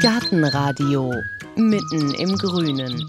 Gartenradio 0.00 1.12
mitten 1.56 2.14
im 2.14 2.38
Grünen. 2.38 3.06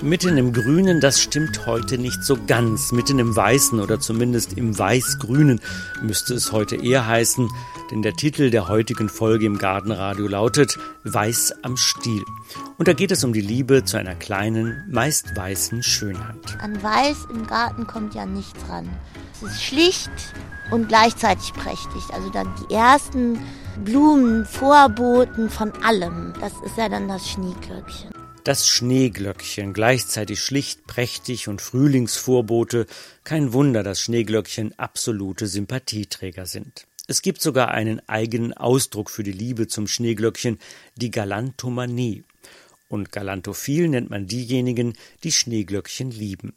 Mitten 0.00 0.36
im 0.36 0.52
Grünen, 0.52 1.00
das 1.00 1.20
stimmt 1.20 1.66
heute 1.66 1.98
nicht 1.98 2.22
so 2.22 2.38
ganz. 2.46 2.92
Mitten 2.92 3.18
im 3.18 3.34
Weißen 3.34 3.80
oder 3.80 3.98
zumindest 3.98 4.52
im 4.52 4.78
Weiß-Grünen 4.78 5.60
müsste 6.02 6.34
es 6.34 6.52
heute 6.52 6.76
eher 6.76 7.06
heißen, 7.06 7.48
denn 7.90 8.02
der 8.02 8.14
Titel 8.14 8.50
der 8.50 8.68
heutigen 8.68 9.08
Folge 9.08 9.46
im 9.46 9.58
Gartenradio 9.58 10.28
lautet 10.28 10.78
Weiß 11.02 11.54
am 11.62 11.76
Stiel. 11.76 12.22
Und 12.78 12.86
da 12.86 12.92
geht 12.92 13.10
es 13.10 13.24
um 13.24 13.32
die 13.32 13.40
Liebe 13.40 13.84
zu 13.84 13.96
einer 13.96 14.14
kleinen, 14.14 14.84
meist 14.88 15.34
weißen 15.36 15.82
Schönheit. 15.82 16.58
An 16.60 16.80
Weiß 16.82 17.26
im 17.30 17.46
Garten 17.46 17.86
kommt 17.86 18.14
ja 18.14 18.24
nichts 18.24 18.68
ran. 18.68 18.88
Es 19.34 19.50
ist 19.50 19.64
schlicht 19.64 20.10
und 20.70 20.88
gleichzeitig 20.88 21.52
prächtig. 21.54 22.02
Also 22.12 22.30
dann 22.30 22.48
die 22.60 22.74
ersten 22.74 23.40
Blumen, 23.82 24.44
Vorboten 24.44 25.50
von 25.50 25.72
allem. 25.82 26.32
Das 26.40 26.52
ist 26.64 26.76
ja 26.76 26.88
dann 26.88 27.08
das 27.08 27.28
Schneeglöckchen. 27.28 28.10
Das 28.44 28.68
Schneeglöckchen, 28.68 29.72
gleichzeitig 29.72 30.40
schlicht, 30.40 30.86
prächtig 30.86 31.48
und 31.48 31.62
Frühlingsvorbote. 31.62 32.86
Kein 33.24 33.52
Wunder, 33.52 33.82
dass 33.82 34.00
Schneeglöckchen 34.00 34.78
absolute 34.78 35.46
Sympathieträger 35.46 36.46
sind. 36.46 36.86
Es 37.06 37.20
gibt 37.20 37.40
sogar 37.40 37.72
einen 37.72 38.06
eigenen 38.08 38.52
Ausdruck 38.52 39.10
für 39.10 39.22
die 39.22 39.32
Liebe 39.32 39.66
zum 39.66 39.86
Schneeglöckchen, 39.86 40.58
die 40.96 41.10
Galantomanie. 41.10 42.24
Und 42.88 43.12
galantophil 43.12 43.88
nennt 43.88 44.10
man 44.10 44.26
diejenigen, 44.26 44.92
die 45.24 45.32
Schneeglöckchen 45.32 46.10
lieben. 46.10 46.54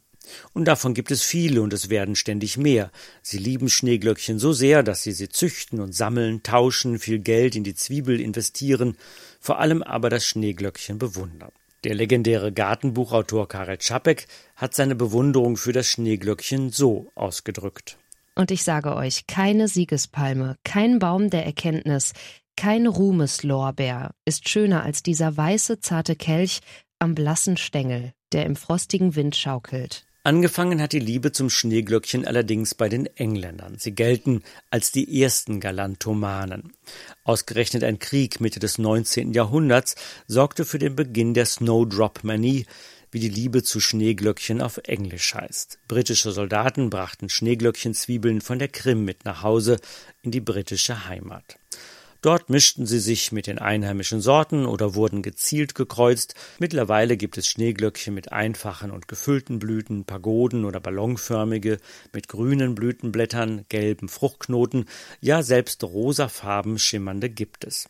Und 0.52 0.66
davon 0.66 0.94
gibt 0.94 1.10
es 1.10 1.22
viele 1.22 1.62
und 1.62 1.72
es 1.72 1.90
werden 1.90 2.16
ständig 2.16 2.56
mehr. 2.56 2.90
Sie 3.22 3.38
lieben 3.38 3.68
Schneeglöckchen 3.68 4.38
so 4.38 4.52
sehr, 4.52 4.82
dass 4.82 5.02
sie 5.02 5.12
sie 5.12 5.28
züchten 5.28 5.80
und 5.80 5.92
sammeln, 5.94 6.42
tauschen, 6.42 6.98
viel 6.98 7.18
Geld 7.18 7.56
in 7.56 7.64
die 7.64 7.74
Zwiebel 7.74 8.20
investieren, 8.20 8.96
vor 9.40 9.58
allem 9.58 9.82
aber 9.82 10.10
das 10.10 10.26
Schneeglöckchen 10.26 10.98
bewundern. 10.98 11.52
Der 11.84 11.94
legendäre 11.94 12.52
Gartenbuchautor 12.52 13.46
Karel 13.46 13.78
Čapek 13.78 14.26
hat 14.56 14.74
seine 14.74 14.96
Bewunderung 14.96 15.56
für 15.56 15.72
das 15.72 15.86
Schneeglöckchen 15.86 16.70
so 16.70 17.10
ausgedrückt. 17.14 17.98
Und 18.34 18.50
ich 18.50 18.64
sage 18.64 18.94
euch, 18.94 19.26
keine 19.26 19.68
Siegespalme, 19.68 20.56
kein 20.64 20.98
Baum 20.98 21.30
der 21.30 21.46
Erkenntnis, 21.46 22.12
kein 22.56 22.88
Ruhmeslorbeer 22.88 24.10
ist 24.24 24.48
schöner 24.48 24.82
als 24.82 25.04
dieser 25.04 25.36
weiße, 25.36 25.78
zarte 25.78 26.16
Kelch 26.16 26.60
am 26.98 27.14
blassen 27.14 27.56
Stängel, 27.56 28.12
der 28.32 28.46
im 28.46 28.56
frostigen 28.56 29.14
Wind 29.14 29.36
schaukelt. 29.36 30.07
Angefangen 30.24 30.82
hat 30.82 30.92
die 30.92 30.98
Liebe 30.98 31.32
zum 31.32 31.48
Schneeglöckchen 31.48 32.26
allerdings 32.26 32.74
bei 32.74 32.88
den 32.88 33.06
Engländern. 33.16 33.76
Sie 33.78 33.92
gelten 33.92 34.42
als 34.70 34.92
die 34.92 35.22
ersten 35.22 35.60
Galantomanen. 35.60 36.72
Ausgerechnet 37.24 37.84
ein 37.84 37.98
Krieg 37.98 38.40
Mitte 38.40 38.60
des 38.60 38.78
19. 38.78 39.32
Jahrhunderts 39.32 39.94
sorgte 40.26 40.64
für 40.64 40.78
den 40.78 40.96
Beginn 40.96 41.34
der 41.34 41.46
Snowdrop 41.46 42.24
Manie, 42.24 42.66
wie 43.10 43.20
die 43.20 43.28
Liebe 43.28 43.62
zu 43.62 43.80
Schneeglöckchen 43.80 44.60
auf 44.60 44.78
Englisch 44.84 45.34
heißt. 45.34 45.78
Britische 45.88 46.32
Soldaten 46.32 46.90
brachten 46.90 47.28
Schneeglöckchenzwiebeln 47.28 48.40
von 48.40 48.58
der 48.58 48.68
Krim 48.68 49.04
mit 49.04 49.24
nach 49.24 49.42
Hause 49.42 49.78
in 50.22 50.30
die 50.30 50.40
britische 50.40 51.06
Heimat. 51.06 51.58
Dort 52.20 52.50
mischten 52.50 52.84
sie 52.84 52.98
sich 52.98 53.30
mit 53.30 53.46
den 53.46 53.58
einheimischen 53.58 54.20
Sorten 54.20 54.66
oder 54.66 54.94
wurden 54.94 55.22
gezielt 55.22 55.74
gekreuzt. 55.76 56.34
Mittlerweile 56.58 57.16
gibt 57.16 57.38
es 57.38 57.46
Schneeglöckchen 57.46 58.12
mit 58.12 58.32
einfachen 58.32 58.90
und 58.90 59.06
gefüllten 59.06 59.60
Blüten, 59.60 60.04
Pagoden 60.04 60.64
oder 60.64 60.80
ballonförmige, 60.80 61.78
mit 62.12 62.26
grünen 62.26 62.74
Blütenblättern, 62.74 63.66
gelben 63.68 64.08
Fruchtknoten, 64.08 64.86
ja 65.20 65.42
selbst 65.42 65.84
rosafarben 65.84 66.78
schimmernde 66.78 67.30
gibt 67.30 67.64
es. 67.64 67.88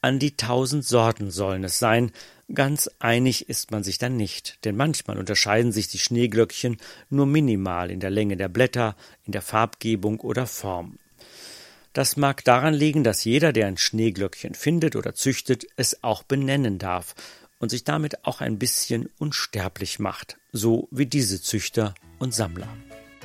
An 0.00 0.18
die 0.18 0.36
tausend 0.36 0.84
Sorten 0.84 1.30
sollen 1.30 1.64
es 1.64 1.78
sein, 1.78 2.12
Ganz 2.54 2.88
einig 3.00 3.48
ist 3.48 3.72
man 3.72 3.82
sich 3.82 3.98
dann 3.98 4.16
nicht, 4.16 4.64
denn 4.64 4.76
manchmal 4.76 5.18
unterscheiden 5.18 5.72
sich 5.72 5.88
die 5.88 5.98
Schneeglöckchen 5.98 6.76
nur 7.10 7.26
minimal 7.26 7.90
in 7.90 7.98
der 7.98 8.10
Länge 8.10 8.36
der 8.36 8.48
Blätter, 8.48 8.94
in 9.24 9.32
der 9.32 9.42
Farbgebung 9.42 10.20
oder 10.20 10.46
Form. 10.46 11.00
Das 11.96 12.18
mag 12.18 12.44
daran 12.44 12.74
liegen, 12.74 13.04
dass 13.04 13.24
jeder, 13.24 13.54
der 13.54 13.68
ein 13.68 13.78
Schneeglöckchen 13.78 14.52
findet 14.52 14.96
oder 14.96 15.14
züchtet, 15.14 15.66
es 15.76 16.04
auch 16.04 16.24
benennen 16.24 16.76
darf 16.76 17.14
und 17.58 17.70
sich 17.70 17.84
damit 17.84 18.26
auch 18.26 18.42
ein 18.42 18.58
bisschen 18.58 19.08
unsterblich 19.18 19.98
macht, 19.98 20.36
so 20.52 20.88
wie 20.90 21.06
diese 21.06 21.40
Züchter 21.40 21.94
und 22.18 22.34
Sammler. 22.34 22.68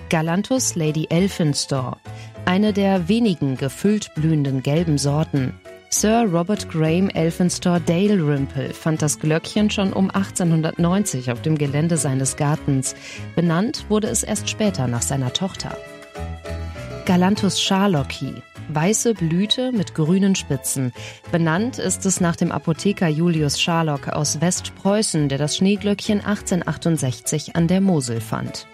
Galanthus 0.09 0.75
Lady 0.75 1.05
Elphinstone, 1.09 1.97
eine 2.45 2.71
der 2.71 3.09
wenigen 3.09 3.57
gefüllt 3.57 4.15
blühenden 4.15 4.63
gelben 4.63 4.97
Sorten. 4.97 5.53
Sir 5.89 6.29
Robert 6.31 6.69
Graham 6.69 7.09
Elphinstone 7.09 7.81
Dalrymple 7.81 8.73
fand 8.73 9.01
das 9.01 9.19
Glöckchen 9.19 9.69
schon 9.69 9.91
um 9.91 10.09
1890 10.09 11.29
auf 11.29 11.41
dem 11.41 11.57
Gelände 11.57 11.97
seines 11.97 12.37
Gartens. 12.37 12.95
Benannt 13.35 13.89
wurde 13.89 14.07
es 14.07 14.23
erst 14.23 14.49
später 14.49 14.87
nach 14.87 15.01
seiner 15.01 15.33
Tochter. 15.33 15.77
Galanthus 17.05 17.61
Charlocki, 17.61 18.35
weiße 18.73 19.13
Blüte 19.13 19.71
mit 19.71 19.95
grünen 19.95 20.35
Spitzen. 20.35 20.93
Benannt 21.31 21.79
ist 21.79 22.05
es 22.05 22.21
nach 22.21 22.35
dem 22.35 22.51
Apotheker 22.51 23.07
Julius 23.07 23.59
Scharlock 23.59 24.09
aus 24.09 24.41
Westpreußen, 24.41 25.29
der 25.29 25.37
das 25.37 25.57
Schneeglöckchen 25.57 26.19
1868 26.19 27.55
an 27.55 27.67
der 27.67 27.81
Mosel 27.81 28.21
fand. 28.21 28.67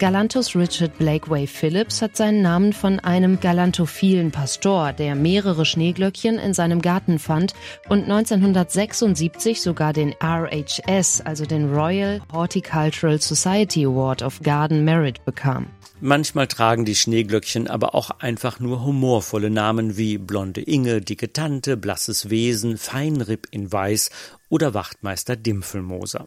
Galanthus 0.00 0.56
Richard 0.56 0.96
Blakeway 0.96 1.46
Phillips 1.46 2.00
hat 2.00 2.16
seinen 2.16 2.40
Namen 2.40 2.72
von 2.72 3.00
einem 3.00 3.38
galantophilen 3.38 4.30
Pastor, 4.30 4.94
der 4.94 5.14
mehrere 5.14 5.66
Schneeglöckchen 5.66 6.38
in 6.38 6.54
seinem 6.54 6.80
Garten 6.80 7.18
fand 7.18 7.52
und 7.86 8.04
1976 8.04 9.60
sogar 9.60 9.92
den 9.92 10.14
RHS, 10.18 11.20
also 11.20 11.44
den 11.44 11.70
Royal 11.70 12.22
Horticultural 12.32 13.20
Society 13.20 13.84
Award 13.84 14.22
of 14.22 14.40
Garden 14.40 14.86
Merit 14.86 15.22
bekam. 15.26 15.66
Manchmal 16.00 16.46
tragen 16.46 16.86
die 16.86 16.94
Schneeglöckchen 16.94 17.68
aber 17.68 17.94
auch 17.94 18.08
einfach 18.20 18.58
nur 18.58 18.82
humorvolle 18.82 19.50
Namen 19.50 19.98
wie 19.98 20.16
Blonde 20.16 20.62
Inge, 20.62 21.02
Dicke 21.02 21.34
Tante, 21.34 21.76
Blasses 21.76 22.30
Wesen, 22.30 22.78
Feinripp 22.78 23.48
in 23.50 23.70
Weiß 23.70 24.08
oder 24.48 24.72
Wachtmeister 24.72 25.36
Dimpfelmoser. 25.36 26.24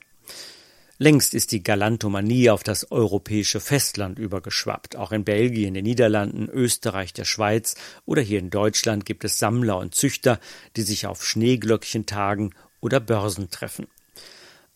Längst 0.99 1.33
ist 1.33 1.51
die 1.51 1.63
Galantomanie 1.63 2.51
auf 2.51 2.61
das 2.61 2.91
europäische 2.91 3.59
Festland 3.59 4.19
übergeschwappt. 4.19 4.95
Auch 4.95 5.11
in 5.11 5.23
Belgien, 5.23 5.73
den 5.73 5.85
Niederlanden, 5.85 6.47
Österreich, 6.49 7.13
der 7.13 7.25
Schweiz 7.25 7.75
oder 8.05 8.21
hier 8.21 8.39
in 8.39 8.51
Deutschland 8.51 9.05
gibt 9.05 9.23
es 9.23 9.39
Sammler 9.39 9.77
und 9.79 9.95
Züchter, 9.95 10.39
die 10.75 10.83
sich 10.83 11.07
auf 11.07 11.25
Schneeglöckchen 11.25 12.05
tagen 12.05 12.51
oder 12.79 12.99
Börsen 12.99 13.49
treffen. 13.49 13.87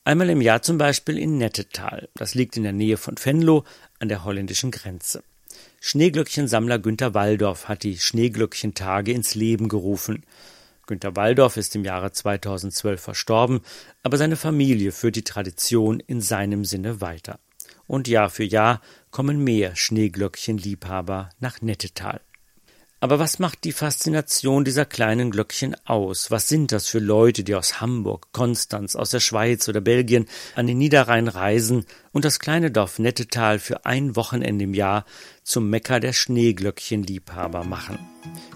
Einmal 0.05 0.29
im 0.29 0.41
Jahr 0.41 0.61
zum 0.61 0.77
Beispiel 0.77 1.17
in 1.19 1.37
Nettetal. 1.37 2.09
Das 2.15 2.33
liegt 2.33 2.57
in 2.57 2.63
der 2.63 2.71
Nähe 2.71 2.97
von 2.97 3.15
Venlo 3.23 3.65
an 3.99 4.09
der 4.09 4.23
holländischen 4.23 4.71
Grenze. 4.71 5.23
Schneeglöckchensammler 5.81 6.79
Günter 6.79 7.13
Waldorf 7.13 7.67
hat 7.67 7.83
die 7.83 7.99
Schneeglöckchentage 7.99 9.11
ins 9.11 9.35
Leben 9.35 9.69
gerufen. 9.69 10.23
Günter 10.87 11.15
Waldorf 11.15 11.57
ist 11.57 11.75
im 11.75 11.83
Jahre 11.83 12.11
2012 12.11 12.99
verstorben, 12.99 13.59
aber 14.03 14.17
seine 14.17 14.37
Familie 14.37 14.91
führt 14.91 15.17
die 15.17 15.23
Tradition 15.23 15.99
in 15.99 16.21
seinem 16.21 16.65
Sinne 16.65 17.01
weiter. 17.01 17.39
Und 17.87 18.07
Jahr 18.07 18.29
für 18.29 18.43
Jahr 18.43 18.81
kommen 19.11 19.43
mehr 19.43 19.75
Schneeglöckchenliebhaber 19.75 21.29
nach 21.39 21.61
Nettetal. 21.61 22.21
Aber 22.99 23.19
was 23.19 23.37
macht 23.37 23.63
die 23.63 23.73
Faszination 23.73 24.65
dieser 24.65 24.85
kleinen 24.85 25.29
Glöckchen 25.29 25.75
aus? 25.85 26.31
Was 26.31 26.47
sind 26.47 26.71
das 26.71 26.87
für 26.87 26.97
Leute, 26.97 27.43
die 27.43 27.53
aus 27.53 27.79
Hamburg, 27.79 28.29
Konstanz, 28.31 28.95
aus 28.95 29.11
der 29.11 29.19
Schweiz 29.19 29.69
oder 29.69 29.81
Belgien 29.81 30.25
an 30.55 30.65
den 30.65 30.79
Niederrhein 30.79 31.27
reisen 31.27 31.85
und 32.11 32.25
das 32.25 32.39
kleine 32.39 32.71
Dorf 32.71 32.97
Nettetal 32.97 33.59
für 33.59 33.85
ein 33.85 34.15
Wochenende 34.15 34.63
im 34.63 34.73
Jahr 34.73 35.05
zum 35.43 35.69
Mekka 35.69 35.99
der 35.99 36.13
Schneeglöckchenliebhaber 36.13 37.63
machen? 37.65 37.99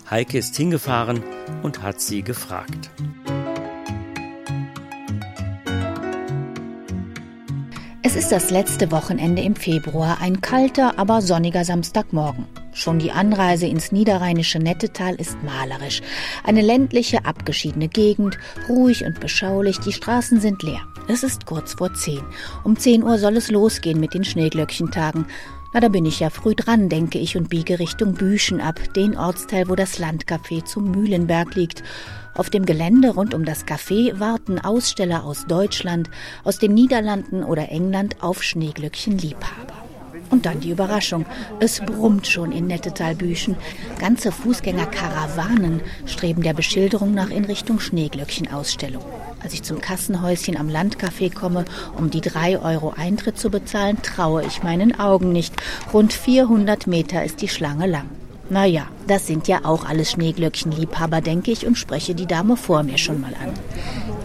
Heike 0.09 0.39
ist 0.39 0.55
hingefahren 0.57 1.23
und 1.61 1.83
hat 1.83 2.01
sie 2.01 2.23
gefragt. 2.23 2.89
Es 8.03 8.15
ist 8.15 8.31
das 8.31 8.49
letzte 8.49 8.91
Wochenende 8.91 9.43
im 9.43 9.55
Februar, 9.55 10.17
ein 10.21 10.41
kalter, 10.41 10.97
aber 10.97 11.21
sonniger 11.21 11.63
Samstagmorgen. 11.63 12.47
Schon 12.73 12.97
die 12.97 13.11
Anreise 13.11 13.67
ins 13.67 13.91
niederrheinische 13.91 14.57
Nettetal 14.57 15.13
ist 15.13 15.37
malerisch. 15.43 16.01
Eine 16.43 16.61
ländliche, 16.61 17.25
abgeschiedene 17.25 17.89
Gegend, 17.89 18.39
ruhig 18.67 19.05
und 19.05 19.19
beschaulich, 19.19 19.77
die 19.81 19.93
Straßen 19.93 20.41
sind 20.41 20.63
leer. 20.63 20.81
Es 21.09 21.21
ist 21.21 21.45
kurz 21.45 21.73
vor 21.73 21.93
zehn. 21.93 22.23
Um 22.63 22.75
zehn 22.75 23.03
Uhr 23.03 23.19
soll 23.19 23.37
es 23.37 23.51
losgehen 23.51 23.99
mit 23.99 24.15
den 24.15 24.23
Schneeglöckchentagen. 24.23 25.27
Na, 25.73 25.79
da 25.79 25.87
bin 25.87 26.05
ich 26.05 26.19
ja 26.19 26.29
früh 26.29 26.53
dran, 26.53 26.89
denke 26.89 27.17
ich, 27.17 27.37
und 27.37 27.49
biege 27.49 27.79
Richtung 27.79 28.13
Büchen 28.13 28.59
ab, 28.59 28.79
den 28.93 29.17
Ortsteil, 29.17 29.69
wo 29.69 29.75
das 29.75 29.99
Landcafé 29.99 30.65
zum 30.65 30.91
Mühlenberg 30.91 31.55
liegt. 31.55 31.81
Auf 32.35 32.49
dem 32.49 32.65
Gelände 32.65 33.11
rund 33.11 33.33
um 33.33 33.45
das 33.45 33.65
Café 33.65 34.19
warten 34.19 34.59
Aussteller 34.59 35.23
aus 35.23 35.45
Deutschland, 35.47 36.09
aus 36.43 36.57
den 36.57 36.73
Niederlanden 36.73 37.43
oder 37.43 37.69
England 37.69 38.21
auf 38.21 38.43
Schneeglöckchenliebhaber. 38.43 39.80
Und 40.31 40.45
dann 40.45 40.61
die 40.61 40.71
Überraschung. 40.71 41.25
Es 41.59 41.81
brummt 41.81 42.25
schon 42.25 42.51
in 42.51 42.65
Nettetalbüchen. 42.65 43.57
Ganze 43.99 44.31
Fußgängerkarawanen 44.31 45.81
streben 46.05 46.41
der 46.41 46.53
Beschilderung 46.53 47.13
nach 47.13 47.29
in 47.29 47.45
Richtung 47.45 47.79
Schneeglöckchenausstellung. 47.79 49.03
Als 49.43 49.53
ich 49.53 49.63
zum 49.63 49.81
Kassenhäuschen 49.81 50.55
am 50.55 50.69
Landcafé 50.69 51.33
komme, 51.33 51.65
um 51.97 52.09
die 52.09 52.21
drei 52.21 52.57
Euro 52.59 52.93
Eintritt 52.95 53.37
zu 53.37 53.49
bezahlen, 53.49 54.01
traue 54.01 54.45
ich 54.45 54.63
meinen 54.63 54.99
Augen 54.99 55.31
nicht. 55.31 55.53
Rund 55.93 56.13
400 56.13 56.87
Meter 56.87 57.23
ist 57.23 57.41
die 57.41 57.49
Schlange 57.49 57.87
lang. 57.87 58.09
Naja, 58.49 58.87
das 59.07 59.27
sind 59.27 59.47
ja 59.47 59.61
auch 59.63 59.85
alles 59.85 60.11
Schneeglöckchenliebhaber, 60.11 61.21
denke 61.21 61.51
ich, 61.51 61.65
und 61.65 61.77
spreche 61.77 62.15
die 62.15 62.25
Dame 62.25 62.57
vor 62.57 62.83
mir 62.83 62.97
schon 62.97 63.21
mal 63.21 63.33
an. 63.33 63.53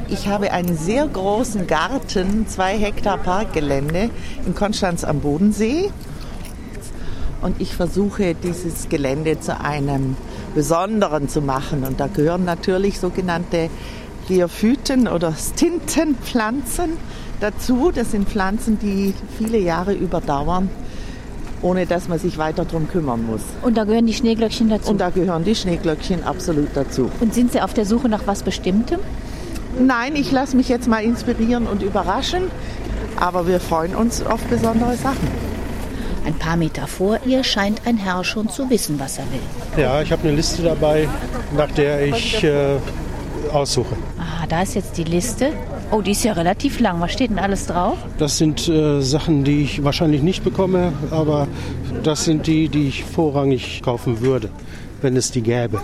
Ich 0.08 0.28
habe 0.28 0.52
einen 0.52 0.76
sehr 0.76 1.08
großen 1.08 1.66
Garten, 1.66 2.46
zwei 2.46 2.78
Hektar 2.78 3.18
Parkgelände 3.18 4.10
in 4.46 4.54
Konstanz 4.54 5.02
am 5.02 5.18
Bodensee. 5.18 5.90
Und 7.42 7.60
ich 7.60 7.74
versuche, 7.74 8.34
dieses 8.34 8.88
Gelände 8.88 9.40
zu 9.40 9.58
einem 9.60 10.16
besonderen 10.54 11.28
zu 11.28 11.42
machen. 11.42 11.82
Und 11.82 11.98
da 11.98 12.06
gehören 12.06 12.44
natürlich 12.44 13.00
sogenannte 13.00 13.68
Geophyten 14.28 15.08
oder 15.08 15.34
Stintenpflanzen 15.34 16.90
dazu. 17.40 17.90
Das 17.92 18.12
sind 18.12 18.28
Pflanzen, 18.28 18.78
die 18.78 19.12
viele 19.36 19.58
Jahre 19.58 19.92
überdauern, 19.92 20.68
ohne 21.62 21.84
dass 21.84 22.06
man 22.06 22.20
sich 22.20 22.38
weiter 22.38 22.64
darum 22.64 22.88
kümmern 22.88 23.26
muss. 23.26 23.42
Und 23.62 23.76
da 23.76 23.82
gehören 23.82 24.06
die 24.06 24.14
Schneeglöckchen 24.14 24.68
dazu? 24.68 24.92
Und 24.92 25.00
da 25.00 25.10
gehören 25.10 25.42
die 25.44 25.56
Schneeglöckchen 25.56 26.22
absolut 26.22 26.68
dazu. 26.74 27.10
Und 27.20 27.34
sind 27.34 27.52
Sie 27.52 27.60
auf 27.60 27.74
der 27.74 27.86
Suche 27.86 28.08
nach 28.08 28.26
was 28.26 28.44
Bestimmtem? 28.44 29.00
Nein, 29.78 30.16
ich 30.16 30.32
lasse 30.32 30.56
mich 30.56 30.68
jetzt 30.68 30.88
mal 30.88 31.02
inspirieren 31.02 31.66
und 31.66 31.82
überraschen, 31.82 32.44
aber 33.16 33.46
wir 33.46 33.60
freuen 33.60 33.94
uns 33.94 34.24
auf 34.24 34.40
besondere 34.44 34.96
Sachen. 34.96 35.28
Ein 36.24 36.34
paar 36.34 36.56
Meter 36.56 36.86
vor 36.86 37.20
ihr 37.24 37.44
scheint 37.44 37.82
ein 37.86 37.96
Herr 37.96 38.24
schon 38.24 38.48
zu 38.48 38.68
wissen, 38.68 38.98
was 38.98 39.18
er 39.18 39.24
will. 39.30 39.82
Ja, 39.82 40.02
ich 40.02 40.10
habe 40.10 40.26
eine 40.26 40.36
Liste 40.36 40.62
dabei, 40.62 41.08
nach 41.56 41.70
der 41.70 42.04
ich 42.04 42.42
äh, 42.42 42.78
aussuche. 43.52 43.94
Ah, 44.18 44.46
da 44.48 44.62
ist 44.62 44.74
jetzt 44.74 44.96
die 44.98 45.04
Liste. 45.04 45.52
Oh, 45.92 46.00
die 46.00 46.10
ist 46.10 46.24
ja 46.24 46.32
relativ 46.32 46.80
lang. 46.80 47.00
Was 47.00 47.12
steht 47.12 47.30
denn 47.30 47.38
alles 47.38 47.66
drauf? 47.66 47.96
Das 48.18 48.38
sind 48.38 48.66
äh, 48.68 49.00
Sachen, 49.02 49.44
die 49.44 49.62
ich 49.62 49.84
wahrscheinlich 49.84 50.22
nicht 50.22 50.42
bekomme, 50.42 50.92
aber 51.12 51.46
das 52.02 52.24
sind 52.24 52.48
die, 52.48 52.68
die 52.68 52.88
ich 52.88 53.04
vorrangig 53.04 53.82
kaufen 53.84 54.20
würde, 54.20 54.48
wenn 55.06 55.16
es 55.16 55.30
die 55.30 55.40
gäbe. 55.40 55.80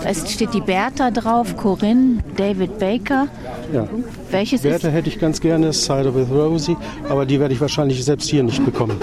Da 0.00 0.14
steht 0.14 0.54
die 0.54 0.60
Bertha 0.60 1.10
drauf, 1.10 1.56
Corinne, 1.56 2.18
David 2.36 2.78
Baker. 2.78 3.26
Ja. 3.74 3.88
Welches 4.30 4.62
Bertha 4.62 4.88
hätte 4.88 5.08
ich 5.08 5.18
ganz 5.18 5.40
gerne, 5.40 5.72
Cider 5.72 6.14
with 6.14 6.30
Rosie, 6.30 6.76
aber 7.08 7.26
die 7.26 7.40
werde 7.40 7.52
ich 7.52 7.60
wahrscheinlich 7.60 8.04
selbst 8.04 8.30
hier 8.30 8.44
nicht 8.44 8.64
bekommen. 8.64 8.96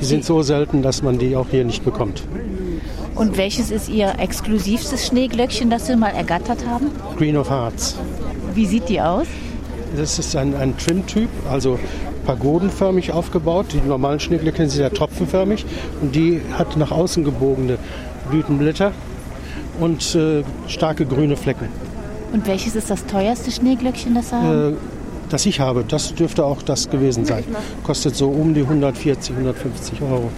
Die 0.00 0.04
sind 0.04 0.24
so 0.24 0.42
selten, 0.42 0.82
dass 0.82 1.02
man 1.02 1.18
die 1.18 1.34
auch 1.34 1.48
hier 1.50 1.64
nicht 1.64 1.84
bekommt. 1.84 2.22
Und 3.16 3.36
welches 3.36 3.72
ist 3.72 3.88
Ihr 3.88 4.14
exklusivstes 4.20 5.08
Schneeglöckchen, 5.08 5.68
das 5.68 5.88
Sie 5.88 5.96
mal 5.96 6.10
ergattert 6.10 6.64
haben? 6.64 6.92
Green 7.16 7.36
of 7.36 7.50
Hearts. 7.50 7.96
Wie 8.54 8.66
sieht 8.66 8.88
die 8.88 9.00
aus? 9.00 9.26
Das 9.96 10.16
ist 10.20 10.36
ein, 10.36 10.54
ein 10.54 10.78
Trim-Typ, 10.78 11.28
also 11.50 11.76
pagodenförmig 12.24 13.10
aufgebaut. 13.10 13.66
Die 13.72 13.80
normalen 13.80 14.20
Schneeglöckchen 14.20 14.68
sind 14.68 14.82
ja 14.82 14.90
tropfenförmig 14.90 15.64
und 16.02 16.14
die 16.14 16.40
hat 16.52 16.76
nach 16.76 16.92
außen 16.92 17.24
gebogene 17.24 17.78
Blütenblätter 18.30 18.92
und 19.80 20.14
äh, 20.14 20.42
starke 20.66 21.06
grüne 21.06 21.36
Flecken. 21.36 21.68
Und 22.32 22.46
welches 22.46 22.76
ist 22.76 22.90
das 22.90 23.06
teuerste 23.06 23.50
Schneeglöckchen, 23.50 24.14
das 24.14 24.30
Sie 24.30 24.36
haben? 24.36 24.74
Äh, 24.74 24.76
das 25.28 25.44
ich 25.46 25.60
habe, 25.60 25.84
das 25.86 26.14
dürfte 26.14 26.44
auch 26.44 26.62
das 26.62 26.88
gewesen 26.88 27.24
sein. 27.24 27.44
Kostet 27.84 28.16
so 28.16 28.28
um 28.28 28.54
die 28.54 28.62
140, 28.62 29.32
150 29.32 30.00
Euro. 30.02 30.30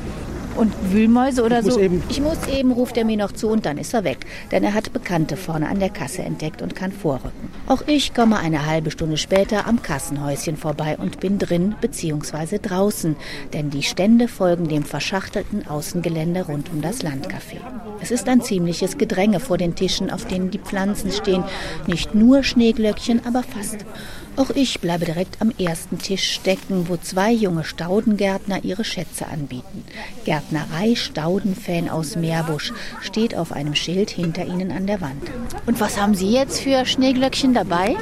Und 0.56 0.72
Wühlmäuse 0.92 1.42
oder 1.44 1.60
Ich 1.60 1.64
muss 1.66 1.74
so? 1.74 1.80
eben- 1.80 2.02
ich 2.08 2.20
muss 2.20 2.38
eben, 2.52 2.72
ruft 2.72 2.96
er 2.96 3.04
mir 3.04 3.16
noch 3.16 3.32
zu 3.32 3.48
und 3.48 3.64
dann 3.66 3.78
ist 3.78 3.94
er 3.94 4.04
weg. 4.04 4.18
Denn 4.50 4.62
er 4.64 4.74
hat 4.74 4.92
Bekannte 4.92 5.36
vorne 5.36 5.68
an 5.68 5.78
der 5.80 5.88
Kasse 5.90 6.22
entdeckt 6.22 6.60
und 6.60 6.74
kann 6.76 6.92
vorrücken. 6.92 7.50
Auch 7.66 7.82
ich 7.86 8.12
komme 8.14 8.38
eine 8.38 8.66
halbe 8.66 8.90
Stunde 8.90 9.16
später 9.16 9.66
am 9.66 9.80
Kassenhäuschen 9.82 10.56
vorbei 10.56 10.96
und 10.98 11.20
bin 11.20 11.38
drin 11.38 11.74
bzw. 11.80 12.58
draußen. 12.58 13.16
Denn 13.52 13.70
die 13.70 13.82
Stände 13.82 14.28
folgen 14.28 14.68
dem 14.68 14.82
verschachtelten 14.82 15.66
Außengelände 15.66 16.46
rund 16.46 16.70
um 16.72 16.82
das 16.82 17.02
Landcafé. 17.02 17.58
Es 18.02 18.10
ist 18.10 18.28
ein 18.28 18.42
ziemliches 18.42 18.98
Gedränge 18.98 19.40
vor 19.40 19.56
den 19.56 19.74
Tischen, 19.74 20.10
auf 20.10 20.26
denen 20.26 20.50
die 20.50 20.58
Pflanzen 20.58 21.10
stehen. 21.12 21.44
Nicht 21.86 22.14
nur 22.14 22.42
Schneeglöckchen, 22.42 23.20
aber 23.26 23.42
fast. 23.42 23.78
Auch 24.40 24.48
ich 24.54 24.80
bleibe 24.80 25.04
direkt 25.04 25.42
am 25.42 25.52
ersten 25.58 25.98
Tisch 25.98 26.32
stecken, 26.32 26.88
wo 26.88 26.96
zwei 26.96 27.30
junge 27.30 27.62
Staudengärtner 27.62 28.64
ihre 28.64 28.84
Schätze 28.84 29.26
anbieten. 29.26 29.84
Gärtnerei 30.24 30.94
Staudenfan 30.94 31.90
aus 31.90 32.16
Meerbusch 32.16 32.72
steht 33.02 33.36
auf 33.36 33.52
einem 33.52 33.74
Schild 33.74 34.08
hinter 34.08 34.46
ihnen 34.46 34.72
an 34.72 34.86
der 34.86 35.02
Wand. 35.02 35.30
Und 35.66 35.78
was 35.78 36.00
haben 36.00 36.14
Sie 36.14 36.32
jetzt 36.32 36.62
für 36.62 36.86
Schneeglöckchen 36.86 37.52
dabei? 37.52 37.96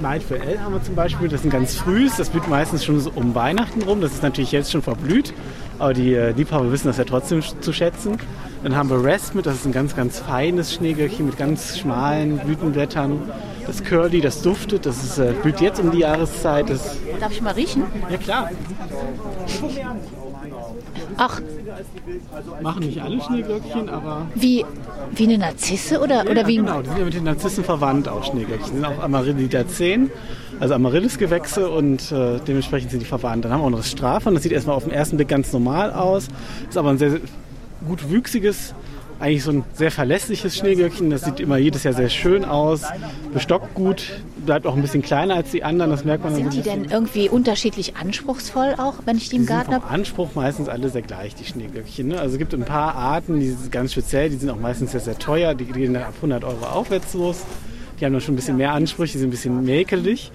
Night 0.00 0.22
for 0.22 0.38
L 0.38 0.58
haben 0.62 0.72
wir 0.72 0.82
zum 0.82 0.94
Beispiel, 0.94 1.28
das 1.28 1.40
ist 1.40 1.46
ein 1.46 1.50
ganz 1.50 1.74
frühes, 1.74 2.16
das 2.16 2.30
blüht 2.30 2.48
meistens 2.48 2.82
schon 2.82 2.98
so 2.98 3.12
um 3.14 3.34
Weihnachten 3.34 3.82
rum, 3.82 4.00
das 4.00 4.12
ist 4.12 4.22
natürlich 4.22 4.52
jetzt 4.52 4.72
schon 4.72 4.80
verblüht, 4.80 5.34
aber 5.80 5.94
die 5.94 6.14
äh, 6.14 6.32
Liebhaber 6.32 6.70
wissen 6.70 6.88
das 6.88 6.98
ja 6.98 7.04
trotzdem 7.04 7.42
zu 7.42 7.72
schätzen. 7.72 8.18
Dann 8.62 8.76
haben 8.76 8.90
wir 8.90 9.02
Rest 9.02 9.34
mit, 9.34 9.46
das 9.46 9.54
ist 9.56 9.64
ein 9.66 9.72
ganz, 9.72 9.96
ganz 9.96 10.18
feines 10.18 10.74
Schneeglöckchen 10.74 11.24
mit 11.24 11.38
ganz 11.38 11.78
schmalen 11.78 12.38
Blütenblättern. 12.38 13.22
Das 13.66 13.82
Curly, 13.82 14.20
das 14.20 14.42
duftet, 14.42 14.84
das 14.84 15.02
ist, 15.02 15.18
äh, 15.18 15.32
blüht 15.42 15.60
jetzt 15.60 15.80
um 15.80 15.90
die 15.90 16.00
Jahreszeit. 16.00 16.68
Das, 16.68 16.96
Darf 17.18 17.32
ich 17.32 17.40
mal 17.40 17.54
riechen? 17.54 17.84
ja 18.10 18.16
klar, 18.18 18.50
Ach, 21.16 21.40
machen 22.62 22.80
nicht 22.80 23.00
alle 23.02 23.20
Schneeglöckchen, 23.20 23.88
aber 23.88 24.26
wie, 24.34 24.64
wie 25.12 25.24
eine 25.24 25.38
Narzisse 25.38 26.00
oder, 26.00 26.22
oder 26.22 26.42
ja, 26.42 26.46
wie 26.46 26.56
genau, 26.56 26.82
die 26.82 26.88
sind 26.88 26.98
ja 26.98 27.04
mit 27.04 27.14
den 27.14 27.24
Narzissen 27.24 27.64
verwandt 27.64 28.08
auch 28.08 28.24
Schneeglöckchen. 28.24 28.70
Die 28.70 28.76
sind 28.76 28.84
auch 28.84 29.02
Amaryllidaceae, 29.02 30.08
also 30.60 30.74
Amaryllisgewächse 30.74 31.70
und 31.70 32.12
äh, 32.12 32.38
dementsprechend 32.46 32.90
sind 32.90 33.00
die 33.00 33.06
verwandt. 33.06 33.44
Dann 33.44 33.52
haben 33.52 33.60
wir 33.60 33.66
auch 33.66 33.70
noch 33.70 33.78
das 33.78 33.90
Straphon, 33.90 34.34
das 34.34 34.42
sieht 34.42 34.52
erstmal 34.52 34.76
auf 34.76 34.84
den 34.84 34.92
ersten 34.92 35.16
Blick 35.16 35.28
ganz 35.28 35.52
normal 35.52 35.90
aus, 35.92 36.28
ist 36.68 36.76
aber 36.76 36.90
ein 36.90 36.98
sehr, 36.98 37.12
sehr 37.12 37.20
gut 37.88 38.10
wüchsiges, 38.10 38.74
eigentlich 39.18 39.42
so 39.42 39.52
ein 39.52 39.64
sehr 39.72 39.90
verlässliches 39.90 40.56
Schneeglöckchen. 40.56 41.10
Das 41.10 41.24
sieht 41.24 41.40
immer 41.40 41.56
jedes 41.56 41.84
Jahr 41.84 41.94
sehr 41.94 42.10
schön 42.10 42.44
aus, 42.44 42.82
bestockt 43.32 43.74
gut, 43.74 44.20
bleibt 44.44 44.66
auch 44.66 44.76
ein 44.76 44.82
bisschen 44.82 45.00
kleiner 45.00 45.34
als 45.34 45.50
die 45.50 45.64
anderen, 45.64 45.90
das 45.90 46.04
merkt 46.04 46.24
man 46.24 46.34
Sind 46.34 46.52
die 46.52 46.60
denn 46.60 46.84
irgendwie 46.84 47.30
unterschiedlich 47.30 47.96
anspruchsvoll 47.96 48.74
auch, 48.76 48.94
wenn 49.06 49.16
ich 49.16 49.30
die 49.30 49.36
im 49.36 49.42
die 49.42 49.48
Garten 49.48 49.74
habe? 49.74 49.86
Anspruch 49.86 50.34
meistens 50.34 50.68
alle 50.68 50.90
sehr 50.90 51.02
gleich, 51.02 51.34
die 51.34 51.44
Schneeglöckchen. 51.44 52.08
Ne? 52.08 52.20
Also 52.20 52.34
es 52.34 52.38
gibt 52.38 52.52
ein 52.52 52.64
paar 52.64 52.94
Arten, 52.94 53.40
die 53.40 53.50
sind 53.50 53.72
ganz 53.72 53.92
speziell, 53.92 54.28
die 54.28 54.36
sind 54.36 54.50
auch 54.50 54.60
meistens 54.60 54.92
sehr, 54.92 55.00
sehr 55.00 55.18
teuer, 55.18 55.54
die 55.54 55.64
gehen 55.64 55.94
dann 55.94 56.02
ab 56.02 56.14
100 56.16 56.44
Euro 56.44 56.66
aufwärts 56.66 57.14
los. 57.14 57.44
Die 57.98 58.06
haben 58.06 58.12
dann 58.12 58.22
schon 58.22 58.32
ein 58.32 58.36
bisschen 58.36 58.56
mehr 58.56 58.72
Ansprüche, 58.72 59.12
die 59.12 59.18
sind 59.18 59.28
ein 59.28 59.32
bisschen 59.32 59.62
mäkelig. 59.62 60.32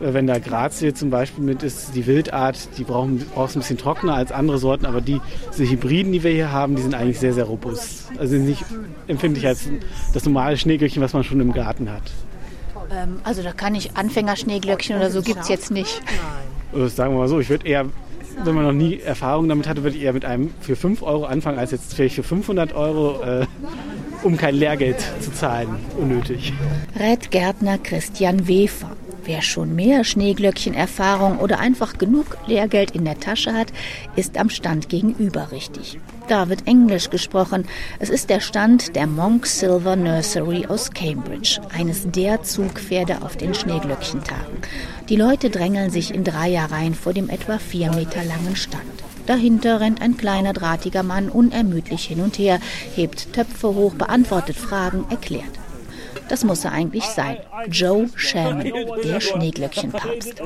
Äh, 0.00 0.14
Wenn 0.14 0.26
da 0.26 0.38
Grazie 0.38 0.94
zum 0.94 1.10
Beispiel 1.10 1.44
mit 1.44 1.62
ist, 1.62 1.94
die 1.94 2.06
Wildart, 2.06 2.68
die 2.78 2.84
brauchen, 2.84 3.18
brauchst 3.34 3.56
ein 3.56 3.60
bisschen 3.60 3.78
trockener 3.78 4.14
als 4.14 4.32
andere 4.32 4.58
Sorten, 4.58 4.86
aber 4.86 5.00
die, 5.00 5.20
diese 5.52 5.68
Hybriden, 5.70 6.12
die 6.12 6.22
wir 6.22 6.30
hier 6.30 6.52
haben, 6.52 6.76
die 6.76 6.82
sind 6.82 6.94
eigentlich 6.94 7.18
sehr, 7.18 7.32
sehr 7.32 7.44
robust. 7.44 8.08
Also 8.18 8.30
sind 8.32 8.46
nicht 8.46 8.64
empfindlich 9.06 9.46
als 9.46 9.68
das 10.12 10.24
normale 10.24 10.56
Schneeglöckchen, 10.56 11.02
was 11.02 11.12
man 11.12 11.24
schon 11.24 11.40
im 11.40 11.52
Garten 11.52 11.90
hat. 11.90 12.02
Ähm, 12.90 13.20
also 13.24 13.42
da 13.42 13.52
kann 13.52 13.74
ich 13.74 13.96
Anfängerschneeglöckchen 13.96 14.96
oder 14.96 15.10
so 15.10 15.22
gibt's 15.22 15.48
jetzt 15.48 15.70
nicht. 15.70 16.02
Also 16.72 16.88
sagen 16.88 17.14
wir 17.14 17.18
mal 17.18 17.28
so, 17.28 17.40
ich 17.40 17.48
würde 17.48 17.66
eher, 17.66 17.86
wenn 18.44 18.54
man 18.54 18.64
noch 18.64 18.72
nie 18.72 19.00
Erfahrung 19.00 19.48
damit 19.48 19.68
hatte, 19.68 19.82
würde 19.82 19.96
ich 19.96 20.02
eher 20.02 20.12
mit 20.12 20.24
einem 20.24 20.52
für 20.60 20.76
5 20.76 21.02
Euro 21.02 21.24
anfangen, 21.24 21.58
als 21.58 21.70
jetzt 21.70 21.94
vielleicht 21.94 22.16
für 22.16 22.22
500 22.22 22.74
Euro, 22.74 23.22
äh, 23.22 23.46
um 24.22 24.36
kein 24.36 24.54
Lehrgeld 24.54 24.98
zu 25.20 25.32
zahlen, 25.32 25.68
unnötig. 25.98 26.52
Rät 26.98 27.30
Gärtner 27.30 27.78
Christian 27.78 28.46
Wefer. 28.46 28.90
Wer 29.26 29.42
schon 29.42 29.74
mehr 29.74 30.04
Schneeglöckchen-Erfahrung 30.04 31.40
oder 31.40 31.58
einfach 31.58 31.98
genug 31.98 32.38
Lehrgeld 32.46 32.92
in 32.92 33.04
der 33.04 33.18
Tasche 33.18 33.52
hat, 33.52 33.72
ist 34.14 34.38
am 34.38 34.50
Stand 34.50 34.88
gegenüber 34.88 35.50
richtig. 35.50 35.98
Da 36.28 36.48
wird 36.48 36.68
Englisch 36.68 37.10
gesprochen. 37.10 37.66
Es 37.98 38.08
ist 38.08 38.30
der 38.30 38.38
Stand 38.38 38.94
der 38.94 39.08
Monk 39.08 39.46
Silver 39.46 39.96
Nursery 39.96 40.66
aus 40.66 40.92
Cambridge, 40.92 41.60
eines 41.76 42.08
der 42.08 42.44
Zugpferde 42.44 43.22
auf 43.22 43.36
den 43.36 43.52
Schneeglöckchentagen. 43.52 44.58
Die 45.08 45.16
Leute 45.16 45.50
drängeln 45.50 45.90
sich 45.90 46.14
in 46.14 46.22
Dreierreihen 46.22 46.94
vor 46.94 47.12
dem 47.12 47.28
etwa 47.28 47.58
vier 47.58 47.90
Meter 47.90 48.22
langen 48.22 48.54
Stand. 48.54 48.84
Dahinter 49.26 49.80
rennt 49.80 50.02
ein 50.02 50.16
kleiner 50.16 50.52
drahtiger 50.52 51.02
Mann 51.02 51.30
unermüdlich 51.30 52.04
hin 52.04 52.20
und 52.20 52.38
her, 52.38 52.60
hebt 52.94 53.32
Töpfe 53.32 53.74
hoch, 53.74 53.94
beantwortet 53.94 54.56
Fragen, 54.56 55.04
erklärt. 55.10 55.50
Das 56.28 56.44
muss 56.44 56.64
er 56.64 56.72
eigentlich 56.72 57.04
sein. 57.04 57.38
Joe 57.70 58.08
Sherman, 58.16 58.72
der 59.04 59.20
Schneeglöckchenpapst. 59.20 60.40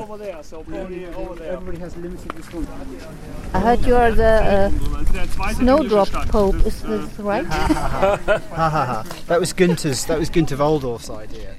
I 3.53 3.59
heard 3.59 3.85
you 3.85 3.95
are 3.95 4.13
the 4.13 4.21
uh, 4.21 5.53
Snowdrop 5.53 6.09
Pope. 6.29 6.57
Is 6.65 6.81
this 6.81 7.19
right? 7.19 7.45
Ha 7.47 8.19
ha 8.51 8.69
ha. 8.69 9.03
That 9.27 9.39
was 9.39 9.55
Günther's. 9.55 10.05
That 10.05 10.19
was 10.19 10.31
Günther 10.31 10.57
Waldorf's 10.57 11.09
idea. 11.09 11.55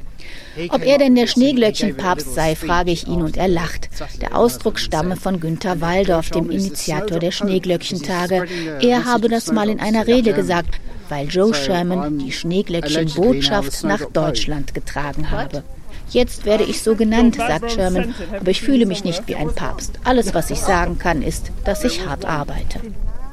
Ob 0.69 0.85
er 0.85 0.99
denn 0.99 1.15
der 1.15 1.27
Schneeglöckchenpapst 1.27 2.35
sei, 2.35 2.55
frage 2.55 2.91
ich 2.91 3.07
ihn 3.07 3.23
und 3.23 3.37
er 3.37 3.49
lacht. 3.49 3.89
Der 4.21 4.37
Ausdruck 4.37 4.79
stamme 4.79 5.17
von 5.17 5.41
Günter 5.41 5.81
Waldorf, 5.81 6.29
dem 6.31 6.51
Initiator 6.51 7.19
der 7.19 7.31
Schneeglöckchentage. 7.31 8.47
Er 8.81 9.05
habe 9.07 9.29
das 9.29 9.51
mal 9.51 9.71
in 9.71 9.81
einer 9.81 10.07
Rede 10.07 10.35
gesagt, 10.35 10.79
weil 11.13 11.29
Joe 11.29 11.53
Sherman 11.53 12.19
die 12.19 12.33
Schneeglöckchenbotschaft 12.33 13.85
nach 13.85 14.01
Deutschland 14.07 14.73
getragen 14.73 15.31
habe. 15.31 15.63
Jetzt 16.09 16.47
werde 16.47 16.65
ich 16.65 16.83
so 16.83 16.97
genannt, 16.97 17.37
sagt 17.37 17.73
Sherman, 17.73 18.15
aber 18.41 18.51
ich 18.51 18.63
fühle 18.63 18.87
mich 18.87 19.05
nicht 19.05 19.29
wie 19.29 19.37
ein 19.37 19.55
Papst. 19.55 19.99
Alles, 20.05 20.33
was 20.33 20.51
ich 20.51 20.59
sagen 20.61 20.99
kann, 20.99 21.21
ist, 21.21 21.53
dass 21.65 21.85
ich 21.85 22.07
hart 22.07 22.25
arbeite. 22.25 22.81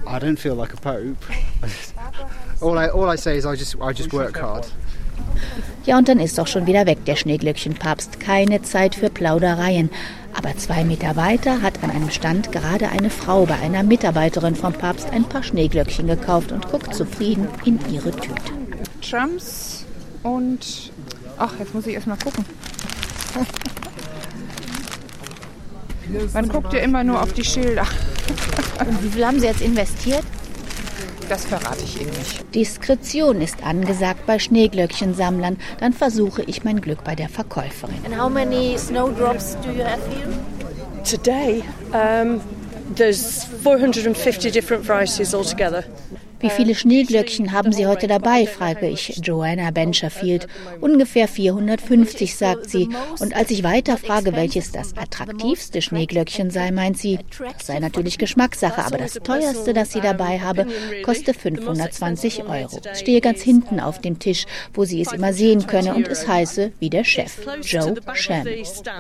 I 0.05 0.17
don't 0.17 0.37
feel 0.37 0.55
like 0.55 0.73
a 0.73 0.77
pope. 0.77 1.15
All 2.61 2.77
I, 2.77 2.89
all 2.89 3.07
I 3.07 3.15
say 3.15 3.37
is 3.37 3.45
I 3.45 3.55
just, 3.55 3.75
I 3.75 3.93
just 3.93 4.11
work 4.11 4.37
hard. 4.41 4.67
Ja, 5.85 5.97
und 5.97 6.07
dann 6.07 6.19
ist 6.19 6.39
auch 6.39 6.47
schon 6.47 6.67
wieder 6.67 6.85
weg 6.85 7.05
der 7.05 7.15
Schneeglöckchenpapst. 7.15 8.19
Keine 8.19 8.61
Zeit 8.61 8.95
für 8.95 9.09
Plaudereien. 9.09 9.89
Aber 10.33 10.55
zwei 10.57 10.83
Meter 10.83 11.15
weiter 11.15 11.61
hat 11.61 11.83
an 11.83 11.89
einem 11.89 12.11
Stand 12.11 12.51
gerade 12.51 12.89
eine 12.89 13.09
Frau 13.09 13.45
bei 13.45 13.55
einer 13.55 13.83
Mitarbeiterin 13.83 14.55
vom 14.55 14.73
Papst 14.73 15.09
ein 15.11 15.23
paar 15.23 15.43
Schneeglöckchen 15.43 16.07
gekauft 16.07 16.51
und 16.51 16.69
guckt 16.69 16.93
zufrieden 16.93 17.47
in 17.65 17.79
ihre 17.91 18.11
Tüte. 18.11 18.51
Trumps 19.01 19.85
und. 20.23 20.91
Ach, 21.37 21.53
jetzt 21.57 21.73
muss 21.73 21.87
ich 21.87 21.95
erst 21.95 22.07
mal 22.07 22.17
gucken. 22.17 22.45
Man 26.33 26.49
guckt 26.49 26.73
ja 26.73 26.79
immer 26.79 27.03
nur 27.03 27.21
auf 27.21 27.33
die 27.33 27.43
Schilder. 27.43 27.85
Und 28.79 29.03
wie 29.03 29.09
viel 29.09 29.25
haben 29.25 29.39
Sie 29.39 29.45
jetzt 29.45 29.61
investiert? 29.61 30.23
Das 31.27 31.45
verrate 31.45 31.83
ich 31.83 32.01
Ihnen 32.01 32.11
nicht. 32.11 32.38
Diskretion 32.53 33.41
ist 33.41 33.63
angesagt 33.63 34.25
bei 34.25 34.39
Schneeglöckchensammlern. 34.39 35.57
Dann 35.79 35.93
versuche 35.93 36.43
ich 36.43 36.63
mein 36.63 36.81
Glück 36.81 37.03
bei 37.03 37.15
der 37.15 37.29
Verkäuferin. 37.29 37.95
And 38.05 38.19
how 38.19 38.29
many 38.29 38.77
snowdrops 38.77 39.55
do 39.63 39.71
you 39.71 39.83
have 39.83 40.01
here? 40.09 40.27
Today, 41.03 41.63
um, 41.93 42.41
there's 42.95 43.45
450 43.63 44.51
different 44.51 44.85
varieties 44.85 45.33
altogether. 45.33 45.83
Wie 46.39 46.49
viele 46.49 46.73
Schneeglöckchen 46.73 47.51
haben 47.51 47.73
Sie 47.73 47.85
heute 47.85 48.07
dabei? 48.07 48.45
frage 48.45 48.87
ich 48.87 49.19
Joanna 49.23 49.71
Bencherfield. 49.71 50.47
Ungefähr 50.79 51.27
450, 51.27 52.35
sagt 52.35 52.69
sie. 52.69 52.87
Und 53.19 53.35
als 53.35 53.51
ich 53.51 53.63
weiter 53.63 53.97
frage, 53.97 54.33
welches 54.33 54.71
das 54.71 54.95
attraktivste 54.95 55.81
Schneeglöckchen 55.81 56.49
sei, 56.49 56.71
meint 56.71 56.97
sie, 56.97 57.19
das 57.39 57.67
sei 57.67 57.79
natürlich 57.79 58.17
Geschmackssache, 58.17 58.85
aber 58.85 58.97
das 58.97 59.15
teuerste, 59.15 59.73
das 59.73 59.91
sie 59.91 59.99
dabei 59.99 60.39
habe, 60.39 60.65
koste 61.03 61.33
520 61.33 62.45
Euro. 62.45 62.79
Es 62.89 63.01
stehe 63.01 63.19
ganz 63.19 63.41
hinten 63.41 63.79
auf 63.81 63.99
dem 63.99 64.19
Tisch, 64.19 64.45
wo 64.73 64.85
sie 64.85 65.01
es 65.01 65.11
immer 65.11 65.33
sehen 65.33 65.67
könne 65.67 65.93
und 65.93 66.07
es 66.07 66.27
heiße 66.27 66.71
wie 66.79 66.89
der 66.89 67.03
Chef, 67.03 67.37
Joe 67.63 67.95
Sham. 68.13 68.47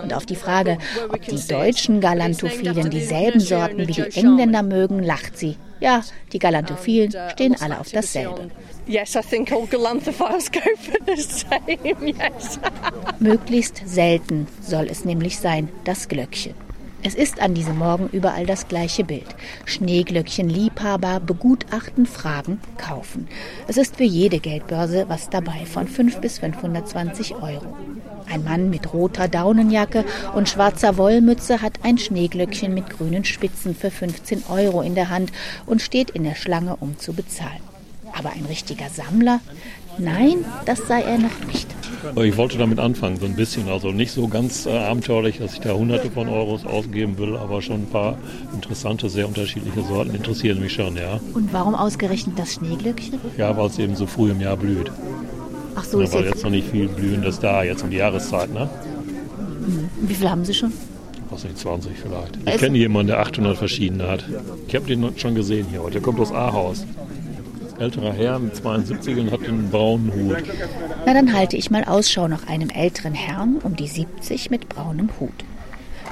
Und 0.03 0.13
auf 0.13 0.25
die 0.25 0.35
Frage, 0.35 0.77
ob 1.07 1.21
die 1.21 1.47
deutschen 1.47 2.01
Galantophilen 2.01 2.89
dieselben 2.89 3.39
Sorten 3.39 3.87
wie 3.87 3.93
die 3.93 4.15
Engländer 4.15 4.63
mögen, 4.63 5.01
lacht 5.01 5.37
sie. 5.37 5.55
Ja, 5.79 6.03
die 6.33 6.39
Galantophilen 6.39 7.13
stehen 7.31 7.55
alle 7.59 7.79
auf 7.79 7.91
dasselbe. 7.91 8.51
Yes, 8.85 9.15
I 9.15 9.21
think 9.21 9.51
all 9.51 9.67
Galantophiles 9.67 10.51
go 10.51 10.59
for 10.75 10.97
the 11.05 11.21
same, 11.21 12.07
yes. 12.07 12.59
Möglichst 13.19 13.81
selten 13.85 14.47
soll 14.61 14.87
es 14.89 15.05
nämlich 15.05 15.39
sein, 15.39 15.69
das 15.83 16.07
Glöckchen. 16.07 16.55
Es 17.01 17.15
ist 17.15 17.41
an 17.41 17.53
diesem 17.53 17.77
Morgen 17.77 18.09
überall 18.11 18.45
das 18.45 18.67
gleiche 18.67 19.05
Bild. 19.05 19.27
Schneeglöckchen-Liebhaber 19.65 21.21
begutachten, 21.21 22.05
fragen, 22.05 22.59
kaufen. 22.77 23.29
Es 23.67 23.77
ist 23.77 23.95
für 23.95 24.03
jede 24.03 24.39
Geldbörse 24.39 25.05
was 25.07 25.29
dabei, 25.29 25.65
von 25.65 25.87
5 25.87 26.17
bis 26.17 26.39
520 26.39 27.35
Euro. 27.35 27.77
Ein 28.31 28.43
Mann 28.43 28.69
mit 28.69 28.93
roter 28.93 29.27
Daunenjacke 29.27 30.05
und 30.35 30.49
schwarzer 30.49 30.97
Wollmütze 30.97 31.61
hat 31.61 31.79
ein 31.83 31.97
Schneeglöckchen 31.97 32.73
mit 32.73 32.89
grünen 32.89 33.25
Spitzen 33.25 33.75
für 33.75 33.89
15 33.89 34.43
Euro 34.49 34.81
in 34.81 34.95
der 34.95 35.09
Hand 35.09 35.31
und 35.65 35.81
steht 35.81 36.11
in 36.11 36.23
der 36.23 36.35
Schlange, 36.35 36.75
um 36.75 36.97
zu 36.99 37.13
bezahlen. 37.13 37.61
Aber 38.17 38.31
ein 38.31 38.45
richtiger 38.45 38.89
Sammler? 38.89 39.39
Nein, 39.97 40.45
das 40.65 40.87
sei 40.87 41.01
er 41.01 41.17
noch 41.17 41.45
nicht. 41.47 41.67
Ich 42.23 42.37
wollte 42.37 42.57
damit 42.57 42.79
anfangen, 42.79 43.17
so 43.19 43.25
ein 43.25 43.35
bisschen. 43.35 43.67
Also 43.67 43.91
nicht 43.91 44.11
so 44.11 44.27
ganz 44.27 44.65
äh, 44.65 44.77
abenteuerlich, 44.77 45.39
dass 45.39 45.53
ich 45.53 45.59
da 45.59 45.73
hunderte 45.73 46.09
von 46.09 46.29
Euros 46.29 46.65
ausgeben 46.65 47.17
will, 47.17 47.35
aber 47.35 47.61
schon 47.61 47.81
ein 47.81 47.89
paar 47.89 48.17
interessante, 48.53 49.09
sehr 49.09 49.27
unterschiedliche 49.27 49.81
Sorten 49.83 50.15
interessieren 50.15 50.61
mich 50.61 50.73
schon, 50.73 50.95
ja. 50.95 51.19
Und 51.33 51.51
warum 51.51 51.75
ausgerechnet 51.75 52.39
das 52.39 52.53
Schneeglöckchen? 52.53 53.19
Ja, 53.37 53.55
weil 53.57 53.67
es 53.67 53.77
eben 53.79 53.95
so 53.95 54.05
früh 54.05 54.31
im 54.31 54.39
Jahr 54.39 54.55
blüht. 54.55 54.91
Ach 55.79 55.85
so, 55.85 55.99
ja, 55.99 56.05
ist 56.05 56.13
jetzt 56.13 56.43
noch 56.43 56.51
nicht 56.51 56.69
viel 56.69 56.89
Blühendes 56.89 57.39
da, 57.39 57.63
jetzt 57.63 57.83
um 57.83 57.89
die 57.89 57.97
Jahreszeit, 57.97 58.53
ne? 58.53 58.69
Mhm. 59.65 59.89
Wie 60.01 60.13
viel 60.13 60.29
haben 60.29 60.43
Sie 60.43 60.53
schon? 60.53 60.73
Was 61.29 61.43
nicht, 61.43 61.57
20 61.57 61.93
vielleicht. 61.97 62.37
Ich 62.45 62.57
kenne 62.57 62.77
jemanden, 62.77 63.07
der 63.07 63.19
800 63.19 63.57
verschiedene 63.57 64.07
hat. 64.07 64.25
Ich 64.67 64.75
habe 64.75 64.85
den 64.85 65.17
schon 65.17 65.35
gesehen 65.35 65.67
hier 65.69 65.81
heute. 65.81 65.93
Der 65.93 66.01
kommt 66.01 66.19
aus 66.19 66.33
Ahaus. 66.33 66.85
Älterer 67.77 68.11
Herr 68.11 68.39
mit 68.39 68.57
72 68.57 69.17
und 69.17 69.31
hat 69.31 69.47
einen 69.47 69.69
braunen 69.69 70.11
Hut. 70.13 70.43
Na, 71.05 71.13
dann 71.13 71.33
halte 71.33 71.55
ich 71.55 71.71
mal 71.71 71.85
Ausschau 71.85 72.27
nach 72.27 72.47
einem 72.47 72.69
älteren 72.69 73.13
Herrn 73.13 73.59
um 73.63 73.77
die 73.77 73.87
70 73.87 74.49
mit 74.49 74.67
braunem 74.67 75.09
Hut. 75.19 75.31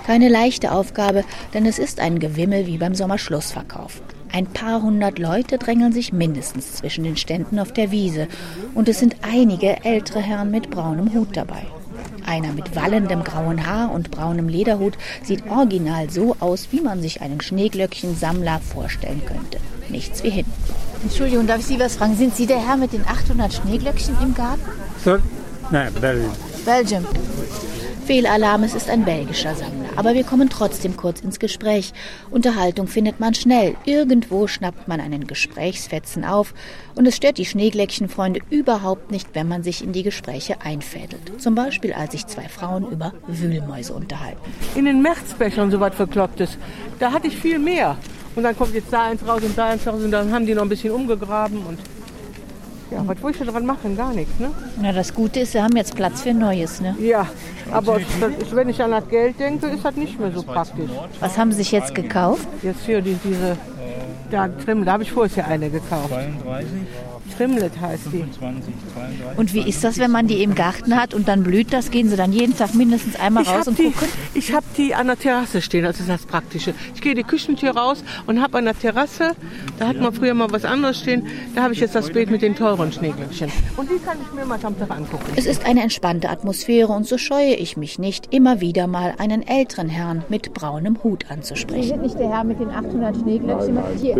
Keine 0.05 0.29
leichte 0.29 0.71
Aufgabe, 0.71 1.25
denn 1.53 1.65
es 1.65 1.77
ist 1.77 1.99
ein 1.99 2.19
Gewimmel 2.19 2.67
wie 2.67 2.77
beim 2.77 2.95
Sommerschlussverkauf. 2.95 4.01
Ein 4.31 4.47
paar 4.47 4.81
hundert 4.81 5.19
Leute 5.19 5.57
drängeln 5.57 5.93
sich 5.93 6.13
mindestens 6.13 6.73
zwischen 6.73 7.03
den 7.03 7.17
Ständen 7.17 7.59
auf 7.59 7.71
der 7.71 7.91
Wiese 7.91 8.27
und 8.73 8.89
es 8.89 8.99
sind 8.99 9.15
einige 9.21 9.83
ältere 9.83 10.19
Herren 10.19 10.51
mit 10.51 10.69
braunem 10.69 11.13
Hut 11.13 11.35
dabei. 11.35 11.65
Einer 12.25 12.51
mit 12.51 12.75
wallendem 12.75 13.23
grauen 13.23 13.65
Haar 13.65 13.91
und 13.91 14.11
braunem 14.11 14.49
Lederhut 14.49 14.97
sieht 15.23 15.49
original 15.49 16.09
so 16.09 16.35
aus, 16.39 16.67
wie 16.71 16.81
man 16.81 17.01
sich 17.01 17.21
einen 17.21 17.39
Schneeglöckchensammler 17.39 18.59
vorstellen 18.59 19.21
könnte. 19.25 19.59
Nichts 19.89 20.23
wie 20.23 20.29
hin. 20.29 20.45
Entschuldigung, 21.03 21.47
darf 21.47 21.59
ich 21.59 21.67
Sie 21.67 21.79
was 21.79 21.95
fragen? 21.95 22.17
Sind 22.17 22.35
Sie 22.35 22.45
der 22.45 22.65
Herr 22.65 22.75
mit 22.75 22.91
den 22.91 23.07
800 23.07 23.53
Schneeglöckchen 23.53 24.15
im 24.21 24.33
Garten? 24.33 24.61
Nein, 25.71 25.93
Belgium. 25.99 26.31
Belgium. 26.65 27.05
Fehlalarm, 28.07 28.63
es 28.63 28.73
ist 28.73 28.89
ein 28.89 29.03
belgischer 29.03 29.53
Sammler. 29.53 29.89
Aber 29.97 30.13
wir 30.13 30.23
kommen 30.23 30.49
trotzdem 30.49 30.95
kurz 30.95 31.19
ins 31.19 31.39
Gespräch. 31.39 31.91
Unterhaltung 32.31 32.87
findet 32.87 33.19
man 33.19 33.33
schnell. 33.33 33.75
Irgendwo 33.83 34.47
schnappt 34.47 34.87
man 34.87 35.01
einen 35.01 35.27
Gesprächsfetzen 35.27 36.23
auf. 36.23 36.53
Und 36.95 37.05
es 37.05 37.17
stört 37.17 37.37
die 37.37 37.43
Schneeglöckchenfreunde 37.43 38.39
überhaupt 38.49 39.11
nicht, 39.11 39.27
wenn 39.33 39.49
man 39.49 39.61
sich 39.61 39.83
in 39.83 39.91
die 39.91 40.03
Gespräche 40.03 40.61
einfädelt. 40.61 41.19
Zum 41.41 41.53
Beispiel, 41.53 41.91
als 41.91 42.13
sich 42.13 42.25
zwei 42.27 42.47
Frauen 42.47 42.89
über 42.89 43.13
Wühlmäuse 43.27 43.91
unterhalten. 43.91 44.39
In 44.75 44.85
den 44.85 45.01
Märzbechern 45.01 45.69
so 45.69 45.81
was 45.81 45.93
Verklopptes, 45.93 46.57
da 46.99 47.11
hatte 47.11 47.27
ich 47.27 47.35
viel 47.35 47.59
mehr. 47.59 47.97
Und 48.37 48.43
dann 48.43 48.57
kommt 48.57 48.73
jetzt 48.73 48.93
da 48.93 49.03
eins 49.03 49.27
raus 49.27 49.43
und 49.43 49.57
da 49.57 49.67
eins 49.67 49.85
raus 49.85 50.01
und 50.01 50.11
dann 50.11 50.31
haben 50.31 50.45
die 50.45 50.53
noch 50.53 50.61
ein 50.61 50.69
bisschen 50.69 50.93
umgegraben 50.93 51.57
und 51.65 51.77
ja, 52.91 53.03
was 53.05 53.21
wollte 53.21 53.43
ich 53.43 53.49
dran 53.49 53.65
machen? 53.65 53.95
Gar 53.97 54.13
nichts, 54.13 54.39
ne? 54.39 54.51
Na, 54.81 54.91
das 54.91 55.13
Gute 55.13 55.41
ist, 55.41 55.53
wir 55.53 55.63
haben 55.63 55.75
jetzt 55.75 55.95
Platz 55.95 56.21
für 56.21 56.33
Neues, 56.33 56.81
ne? 56.81 56.95
Ja, 56.99 57.27
aber 57.71 57.99
ist, 57.99 58.55
wenn 58.55 58.69
ich 58.69 58.81
an 58.81 58.91
das 58.91 59.07
Geld 59.09 59.39
denke, 59.39 59.67
ist 59.67 59.83
das 59.83 59.95
nicht 59.95 60.19
mehr 60.19 60.31
so 60.31 60.43
praktisch. 60.43 60.89
Was 61.19 61.37
haben 61.37 61.51
Sie 61.51 61.57
sich 61.57 61.71
jetzt 61.71 61.93
gekauft? 61.93 62.47
Jetzt 62.61 62.81
für 62.81 63.01
die, 63.01 63.17
diese 63.23 63.57
da, 64.31 64.47
Trim, 64.47 64.85
da 64.85 64.93
habe 64.93 65.03
ich 65.03 65.11
vorher 65.11 65.47
eine 65.47 65.69
gekauft. 65.69 66.09
32? 66.09 66.67
Trimlet 67.37 67.79
heißt 67.79 68.05
die. 68.07 68.23
25, 68.23 68.73
32. 68.93 69.37
Und 69.37 69.53
wie 69.53 69.67
ist 69.67 69.83
das, 69.83 69.99
wenn 69.99 70.11
man 70.11 70.27
die 70.27 70.41
im 70.41 70.55
Garten 70.55 70.95
hat 70.95 71.13
und 71.13 71.27
dann 71.27 71.43
blüht 71.43 71.71
das? 71.71 71.91
Gehen 71.91 72.09
Sie 72.09 72.15
dann 72.15 72.33
jeden 72.33 72.57
Tag 72.57 72.73
mindestens 72.73 73.15
einmal 73.19 73.43
ich 73.43 73.49
raus 73.49 73.67
und 73.67 73.77
die, 73.77 73.91
gucken? 73.91 74.07
Ich 74.33 74.53
habe 74.53 74.65
die 74.77 74.95
an 74.95 75.07
der 75.07 75.19
Terrasse 75.19 75.61
stehen, 75.61 75.83
das 75.83 75.99
ist 75.99 76.09
das 76.09 76.25
Praktische. 76.25 76.73
Ich 76.95 77.01
gehe 77.01 77.13
die 77.13 77.23
Küchentür 77.23 77.71
raus 77.71 78.03
und 78.25 78.41
habe 78.41 78.57
an 78.57 78.65
der 78.65 78.77
Terrasse, 78.77 79.35
da 79.77 79.87
hat 79.87 79.99
man 79.99 80.13
früher 80.13 80.33
mal 80.33 80.51
was 80.51 80.65
anderes 80.65 80.99
stehen, 80.99 81.27
da 81.53 81.63
habe 81.63 81.73
ich 81.73 81.79
jetzt 81.79 81.95
das 81.95 82.09
Beet 82.09 82.31
mit 82.31 82.41
den 82.41 82.55
teuren 82.55 82.91
Schneeglöckchen. 82.91 83.51
Und 83.75 83.89
die 83.89 83.99
kann 84.03 84.17
ich 84.21 84.33
mir 84.33 84.45
mal 84.45 84.59
am 84.63 84.77
Tag 84.79 84.89
angucken. 84.89 85.25
Es 85.35 85.45
ist 85.45 85.65
eine 85.65 85.83
entspannte 85.83 86.29
Atmosphäre 86.29 86.91
und 86.91 87.05
so 87.05 87.17
scheue 87.17 87.53
ich 87.53 87.77
mich 87.77 87.99
nicht, 87.99 88.33
immer 88.33 88.61
wieder 88.61 88.87
mal 88.87 89.13
einen 89.19 89.47
älteren 89.47 89.89
Herrn 89.89 90.23
mit 90.29 90.53
braunem 90.53 91.03
Hut 91.03 91.29
anzusprechen. 91.29 91.83
Sie 91.83 91.89
sind 91.89 92.01
nicht 92.01 92.17
der 92.17 92.29
Herr 92.29 92.43
mit 92.43 92.59
den 92.59 92.69
800 92.69 93.15
Schneeglöckchen? 93.17 93.77
Hier. 94.01 94.16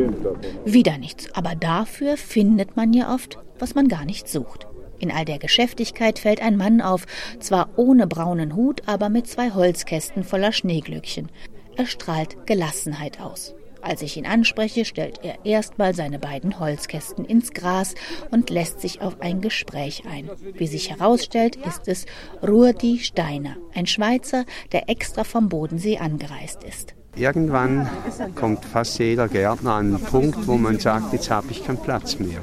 Wieder 0.66 0.98
nichts, 0.98 1.34
aber 1.34 1.56
dafür 1.56 2.18
findet 2.18 2.76
man 2.76 2.94
ja 2.94 3.14
oft 3.14 3.40
was 3.60 3.76
man 3.76 3.88
gar 3.88 4.06
nicht 4.06 4.28
sucht. 4.28 4.68
In 5.00 5.12
all 5.12 5.26
der 5.26 5.38
Geschäftigkeit 5.38 6.20
fällt 6.20 6.42
ein 6.42 6.58
Mann 6.58 6.82
auf, 6.82 7.06
zwar 7.40 7.70
ohne 7.76 8.08
braunen 8.08 8.56
Hut, 8.56 8.82
aber 8.88 9.10
mit 9.10 9.28
zwei 9.28 9.52
Holzkästen 9.52 10.24
voller 10.24 10.52
Schneeglöckchen. 10.52 11.30
Er 11.76 11.86
strahlt 11.86 12.48
Gelassenheit 12.48 13.22
aus. 13.22 13.54
Als 13.80 14.02
ich 14.02 14.18
ihn 14.18 14.26
anspreche, 14.26 14.86
stellt 14.86 15.20
er 15.24 15.46
erstmal 15.46 15.94
seine 15.94 16.18
beiden 16.18 16.60
Holzkästen 16.60 17.26
ins 17.26 17.52
Gras 17.52 17.94
und 18.32 18.50
lässt 18.50 18.82
sich 18.82 19.02
auf 19.02 19.22
ein 19.22 19.40
Gespräch 19.40 20.04
ein. 20.12 20.30
Wie 20.56 20.66
sich 20.66 20.90
herausstellt, 20.90 21.56
ist 21.58 21.88
es 21.88 22.08
Ruhrdi 22.46 22.98
Steiner, 23.00 23.56
ein 23.76 23.86
Schweizer, 23.86 24.46
der 24.72 24.90
extra 24.90 25.24
vom 25.24 25.48
Bodensee 25.48 26.00
angereist 26.00 26.64
ist. 26.64 26.97
Irgendwann 27.18 27.90
kommt 28.36 28.64
fast 28.66 29.00
jeder 29.00 29.28
Gärtner 29.28 29.74
an 29.74 29.96
einen 29.96 30.04
Punkt, 30.04 30.48
wo 30.48 30.56
man 30.58 30.80
sagt, 30.80 31.14
jetzt 31.14 31.32
habe 31.32 31.48
ich 31.50 31.66
keinen 31.66 31.80
Platz 31.80 32.20
mehr. 32.20 32.42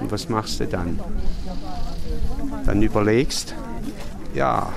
Und 0.00 0.12
was 0.12 0.28
machst 0.28 0.60
du 0.60 0.66
dann? 0.66 1.00
Dann 2.64 2.82
überlegst, 2.82 3.54
ja, 4.34 4.72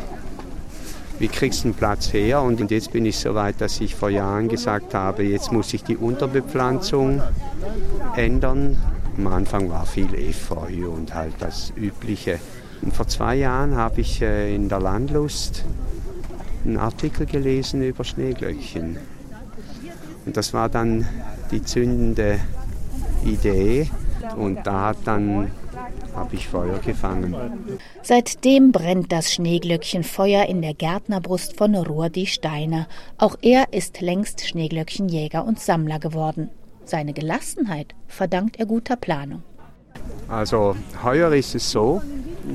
wie 1.19 1.27
kriegst 1.27 1.63
du 1.63 1.67
einen 1.67 1.75
Platz 1.75 2.11
her? 2.11 2.41
Und 2.41 2.71
jetzt 2.71 2.91
bin 2.91 3.05
ich 3.05 3.19
so 3.19 3.35
weit, 3.35 3.61
dass 3.61 3.79
ich 3.79 3.93
vor 3.93 4.09
Jahren 4.09 4.47
gesagt 4.47 4.95
habe, 4.95 5.21
jetzt 5.21 5.51
muss 5.51 5.71
ich 5.73 5.83
die 5.83 5.97
Unterbepflanzung 5.97 7.21
ändern. 8.15 8.77
Am 9.17 9.27
Anfang 9.27 9.69
war 9.69 9.85
viel 9.85 10.11
Efeu 10.15 10.89
und 10.89 11.13
halt 11.13 11.33
das 11.38 11.71
Übliche. 11.75 12.39
Und 12.81 12.95
vor 12.95 13.07
zwei 13.07 13.35
Jahren 13.35 13.75
habe 13.75 14.01
ich 14.01 14.23
äh, 14.23 14.55
in 14.55 14.67
der 14.67 14.79
Landlust 14.79 15.63
einen 16.65 16.77
Artikel 16.77 17.25
gelesen 17.25 17.81
über 17.81 18.03
Schneeglöckchen. 18.03 18.97
Und 20.25 20.37
das 20.37 20.53
war 20.53 20.69
dann 20.69 21.07
die 21.51 21.63
zündende 21.63 22.39
Idee. 23.25 23.89
Und 24.35 24.65
da 24.65 24.89
hat 24.89 24.97
dann 25.05 25.51
habe 26.15 26.35
ich 26.35 26.47
Feuer 26.47 26.79
gefangen. 26.79 27.35
Seitdem 28.03 28.71
brennt 28.71 29.11
das 29.11 29.33
Schneeglöckchen 29.33 30.03
Feuer 30.03 30.45
in 30.45 30.61
der 30.61 30.73
Gärtnerbrust 30.73 31.57
von 31.57 31.75
Rudi 31.75 32.25
Steiner. 32.27 32.87
Auch 33.17 33.35
er 33.41 33.71
ist 33.71 34.01
längst 34.01 34.45
Schneeglöckchenjäger 34.45 35.45
und 35.45 35.59
Sammler 35.59 35.99
geworden. 35.99 36.49
Seine 36.85 37.13
Gelassenheit 37.13 37.95
verdankt 38.07 38.59
er 38.59 38.65
guter 38.65 38.95
Planung. 38.95 39.43
Also 40.27 40.75
heuer 41.03 41.33
ist 41.33 41.55
es 41.55 41.71
so, 41.71 42.01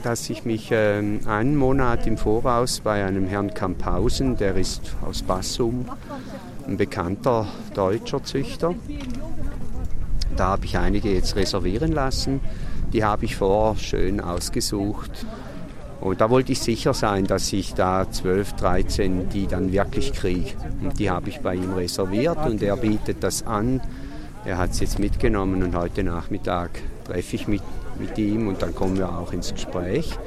dass 0.03 0.31
ich 0.31 0.45
mich 0.45 0.71
äh, 0.73 0.99
einen 1.27 1.57
Monat 1.57 2.07
im 2.07 2.17
Voraus 2.17 2.81
bei 2.81 3.05
einem 3.05 3.27
Herrn 3.27 3.55
Kamphausen, 3.55 4.37
der 4.37 4.57
ist 4.57 4.97
aus 5.07 5.23
Bassum, 5.23 5.87
ein 6.67 6.77
bekannter 6.77 7.47
deutscher 7.75 8.23
Züchter. 8.23 8.75
Da 10.37 10.49
habe 10.49 10.65
ich 10.67 10.77
einige 10.77 11.13
jetzt 11.13 11.37
reservieren 11.37 11.93
lassen. 11.93 12.41
Die 12.93 13.05
habe 13.05 13.25
ich 13.25 13.37
vorher 13.37 13.79
schön 13.79 14.21
ausgesucht. 14.21 15.27
Und 16.01 16.21
da 16.21 16.31
wollte 16.31 16.53
ich 16.53 16.61
sicher 16.61 16.95
sein, 16.95 17.25
dass 17.25 17.53
ich 17.53 17.75
da 17.75 18.11
12, 18.11 18.53
13 18.55 19.29
die 19.31 19.47
dann 19.47 19.73
wirklich 19.73 20.13
kriege. 20.13 20.53
Und 20.83 20.99
die 20.99 21.11
habe 21.11 21.31
ich 21.31 21.41
bei 21.41 21.55
ihm 21.55 21.73
reserviert 21.73 22.39
und 22.47 22.63
er 22.63 22.77
bietet 22.77 23.23
das 23.23 23.47
an. 23.47 23.81
Er 24.45 24.59
hat 24.59 24.71
es 24.71 24.81
jetzt 24.81 24.99
mitgenommen 24.99 25.63
und 25.63 25.75
heute 25.75 26.05
Nachmittag 26.05 26.71
treffe 27.05 27.37
ich 27.37 27.49
mich 27.49 27.63
mit 27.99 28.17
ihm 28.19 28.49
und 28.49 28.63
dann 28.63 28.75
kommen 28.75 28.97
wir 28.97 29.09
auch 29.09 29.33
ins 29.33 29.53
Gespräch, 29.53 30.19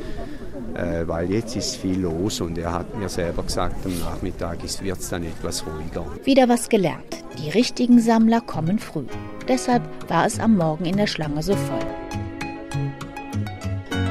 äh, 0.75 1.07
weil 1.07 1.31
jetzt 1.31 1.55
ist 1.55 1.75
viel 1.75 2.01
los 2.01 2.41
und 2.41 2.57
er 2.57 2.73
hat 2.73 2.97
mir 2.97 3.09
selber 3.09 3.43
gesagt, 3.43 3.85
am 3.85 3.99
Nachmittag 3.99 4.59
wird 4.81 4.99
es 4.99 5.09
dann 5.09 5.23
etwas 5.23 5.65
ruhiger. 5.65 6.05
Wieder 6.23 6.49
was 6.49 6.69
gelernt. 6.69 7.23
Die 7.37 7.49
richtigen 7.49 7.99
Sammler 7.99 8.41
kommen 8.41 8.79
früh. 8.79 9.05
Deshalb 9.47 9.83
war 10.09 10.25
es 10.25 10.39
am 10.39 10.57
Morgen 10.57 10.85
in 10.85 10.97
der 10.97 11.07
Schlange 11.07 11.41
so 11.41 11.55
voll. 11.55 11.98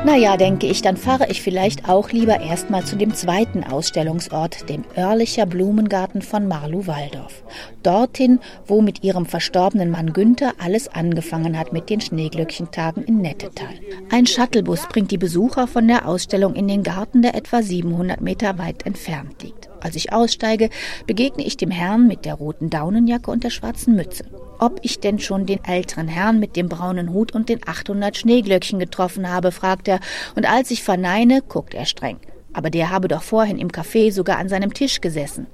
Naja, 0.05 0.37
denke 0.37 0.67
ich, 0.67 0.81
dann 0.81 0.97
fahre 0.97 1.28
ich 1.28 1.43
vielleicht 1.43 1.88
auch 1.88 2.11
lieber 2.11 2.40
erstmal 2.40 2.85
zu 2.85 2.97
dem 2.97 3.14
zweiten 3.14 3.64
Ausstellungsort, 3.64 4.69
dem 4.69 4.85
Örlicher 4.97 5.45
Blumengarten 5.45 6.23
von 6.23 6.49
Marlu-Waldorf. 6.49 7.43
Dorthin, 7.83 8.40
wo 8.67 8.81
mit 8.81 9.02
ihrem 9.02 9.26
verstorbenen 9.26 9.90
Mann 9.90 10.12
Günther 10.12 10.52
alles 10.59 10.88
angefangen 10.88 11.59
hat 11.59 11.73
mit 11.73 11.90
den 11.90 12.00
Schneeglöckchentagen 12.00 13.05
in 13.05 13.19
Nettetal. 13.21 13.75
Ein 14.11 14.26
Shuttlebus 14.26 14.87
bringt 14.88 15.11
die 15.11 15.19
Besucher 15.19 15.67
von 15.67 15.87
der 15.87 16.09
Ausstellung 16.09 16.55
in 16.55 16.69
den 16.69 16.83
Garten, 16.83 17.21
der 17.21 17.35
etwa 17.35 17.61
700 17.61 18.21
Meter 18.21 18.57
weit 18.59 18.87
entfernt 18.87 19.43
liegt. 19.43 19.67
Als 19.80 19.97
ich 19.97 20.12
aussteige, 20.12 20.70
begegne 21.06 21.44
ich 21.44 21.56
dem 21.56 21.70
Herrn 21.70 22.06
mit 22.06 22.25
der 22.25 22.35
roten 22.35 22.70
Daunenjacke 22.70 23.30
und 23.30 23.44
der 23.44 23.50
schwarzen 23.50 23.94
Mütze 23.94 24.25
ob 24.58 24.80
ich 24.82 25.00
denn 25.00 25.18
schon 25.18 25.47
den 25.47 25.64
älteren 25.64 26.08
Herrn 26.08 26.38
mit 26.40 26.56
dem 26.56 26.68
braunen 26.68 27.12
Hut 27.12 27.32
und 27.32 27.49
den 27.49 27.61
800 27.66 28.16
Schneeglöckchen 28.16 28.78
getroffen 28.78 29.30
habe, 29.30 29.52
fragt 29.52 29.88
er, 29.88 30.00
und 30.35 30.50
als 30.50 30.70
ich 30.70 30.82
verneine, 30.82 31.42
guckt 31.42 31.75
er 31.75 31.87
streng. 31.87 32.18
Aber 32.52 32.70
der 32.70 32.90
habe 32.90 33.08
doch 33.08 33.23
vorhin 33.23 33.58
im 33.58 33.68
Café 33.68 34.11
sogar 34.11 34.38
an 34.38 34.49
seinem 34.49 34.75
Tisch 34.75 35.00
gesessen. 35.00 35.47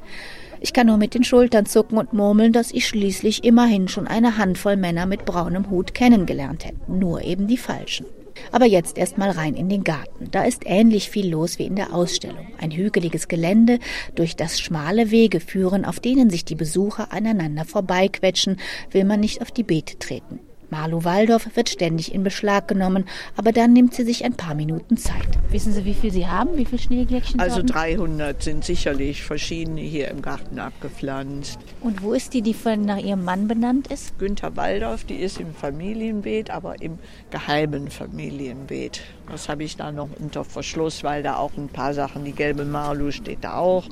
Ich 0.60 0.72
kann 0.72 0.86
nur 0.86 0.96
mit 0.96 1.12
den 1.12 1.24
Schultern 1.24 1.66
zucken 1.66 1.98
und 1.98 2.14
murmeln, 2.14 2.52
dass 2.52 2.72
ich 2.72 2.88
schließlich 2.88 3.44
immerhin 3.44 3.88
schon 3.88 4.06
eine 4.06 4.38
Handvoll 4.38 4.76
Männer 4.76 5.04
mit 5.04 5.26
braunem 5.26 5.68
Hut 5.68 5.92
kennengelernt 5.92 6.64
hätte, 6.64 6.78
nur 6.90 7.22
eben 7.22 7.46
die 7.46 7.58
falschen. 7.58 8.06
Aber 8.52 8.66
jetzt 8.66 8.98
erstmal 8.98 9.30
rein 9.30 9.54
in 9.54 9.68
den 9.68 9.84
Garten. 9.84 10.30
Da 10.30 10.44
ist 10.44 10.62
ähnlich 10.64 11.10
viel 11.10 11.28
los 11.28 11.58
wie 11.58 11.66
in 11.66 11.76
der 11.76 11.94
Ausstellung. 11.94 12.46
Ein 12.58 12.70
hügeliges 12.70 13.28
Gelände, 13.28 13.78
durch 14.14 14.36
das 14.36 14.60
schmale 14.60 15.10
Wege 15.10 15.40
führen, 15.40 15.84
auf 15.84 16.00
denen 16.00 16.30
sich 16.30 16.44
die 16.44 16.54
Besucher 16.54 17.12
aneinander 17.12 17.64
vorbeiquetschen, 17.64 18.58
will 18.90 19.04
man 19.04 19.20
nicht 19.20 19.42
auf 19.42 19.50
die 19.50 19.62
Beete 19.62 19.98
treten. 19.98 20.40
Marlo 20.74 21.04
Waldorf 21.04 21.54
wird 21.54 21.68
ständig 21.68 22.12
in 22.12 22.24
Beschlag 22.24 22.66
genommen, 22.66 23.04
aber 23.36 23.52
dann 23.52 23.72
nimmt 23.72 23.94
sie 23.94 24.02
sich 24.02 24.24
ein 24.24 24.34
paar 24.34 24.56
Minuten 24.56 24.96
Zeit. 24.96 25.28
Wissen 25.50 25.72
Sie, 25.72 25.84
wie 25.84 25.94
viel 25.94 26.10
Sie 26.10 26.26
haben? 26.26 26.56
Wie 26.56 26.64
viele 26.64 26.82
Schneeglöckchen? 26.82 27.38
Also 27.38 27.62
300 27.62 28.42
sind 28.42 28.64
sicherlich 28.64 29.22
verschiedene 29.22 29.82
hier 29.82 30.08
im 30.08 30.20
Garten 30.20 30.58
abgepflanzt. 30.58 31.60
Und 31.80 32.02
wo 32.02 32.12
ist 32.12 32.34
die, 32.34 32.42
die 32.42 32.54
von 32.54 32.84
nach 32.84 32.98
Ihrem 32.98 33.22
Mann 33.22 33.46
benannt 33.46 33.86
ist? 33.86 34.18
Günther 34.18 34.56
Waldorf, 34.56 35.04
die 35.04 35.14
ist 35.14 35.38
im 35.38 35.54
Familienbeet, 35.54 36.50
aber 36.50 36.82
im 36.82 36.98
geheimen 37.30 37.88
Familienbeet. 37.88 39.00
Das 39.30 39.48
habe 39.48 39.62
ich 39.62 39.76
da 39.76 39.92
noch 39.92 40.08
unter 40.18 40.44
Verschluss, 40.44 41.04
weil 41.04 41.22
da 41.22 41.36
auch 41.36 41.52
ein 41.56 41.68
paar 41.68 41.94
Sachen, 41.94 42.24
die 42.24 42.32
gelbe 42.32 42.64
Marlu 42.64 43.12
steht 43.12 43.44
da 43.44 43.58
auch, 43.58 43.88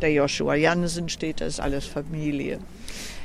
der 0.00 0.12
Joshua 0.12 0.54
Jansen 0.54 1.10
steht, 1.10 1.42
das 1.42 1.48
ist 1.48 1.60
alles 1.60 1.84
Familie. 1.84 2.58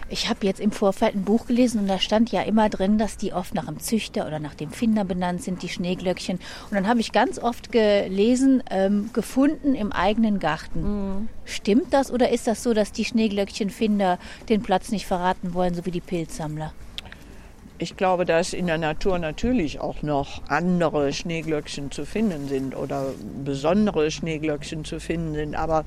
Ich 0.10 0.30
habe 0.30 0.46
jetzt 0.46 0.62
im 0.62 0.72
Vorfeld 0.72 1.16
ein 1.16 1.24
Buch 1.24 1.48
gelesen 1.48 1.82
und 1.82 1.88
da 1.88 2.00
stand 2.00 2.32
ja 2.32 2.42
immer 2.42 2.70
drin, 2.70 2.98
dass 2.98 3.18
die 3.18 3.34
oft 3.34 3.54
nach 3.54 3.66
dem 3.66 3.80
Züchter 3.80 4.26
oder 4.26 4.40
nach 4.40 4.56
dem 4.56 4.72
Finder 4.72 5.04
benannt 5.04 5.44
sind, 5.44 5.62
die 5.64 5.70
Schneeglöckchen. 5.70 6.38
Und 6.38 6.74
dann 6.74 6.88
habe 6.88 7.02
ich 7.02 7.12
ganz 7.12 7.40
oft 7.40 7.74
gelesen, 7.74 8.64
ähm, 8.72 9.10
gefunden 9.12 9.76
im 9.76 9.92
eigenen 9.92 10.40
Garten. 10.40 10.82
Mhm. 10.82 11.30
Stimmt 11.44 11.94
das 11.94 12.10
oder 12.10 12.30
ist 12.30 12.48
das 12.48 12.64
so, 12.64 12.74
dass 12.74 12.94
die 12.94 13.04
Schneeglöckchenfinder 13.04 14.18
den 14.48 14.62
Platz 14.62 14.92
nicht 14.92 15.06
verraten 15.06 15.54
wollen, 15.54 15.74
so 15.74 15.86
wie 15.86 15.92
die 15.92 16.02
Pilzsammler? 16.02 16.74
Ich 17.80 17.98
glaube, 17.98 18.26
dass 18.26 18.54
in 18.54 18.66
der 18.66 18.78
Natur 18.78 19.20
natürlich 19.20 19.80
auch 19.80 20.02
noch 20.04 20.42
andere 20.48 21.12
Schneeglöckchen 21.12 21.92
zu 21.92 22.06
finden 22.06 22.48
sind 22.48 22.76
oder 22.76 23.14
besondere 23.44 24.10
Schneeglöckchen 24.10 24.84
zu 24.84 25.00
finden 25.00 25.36
sind. 25.36 25.56
Aber 25.56 25.86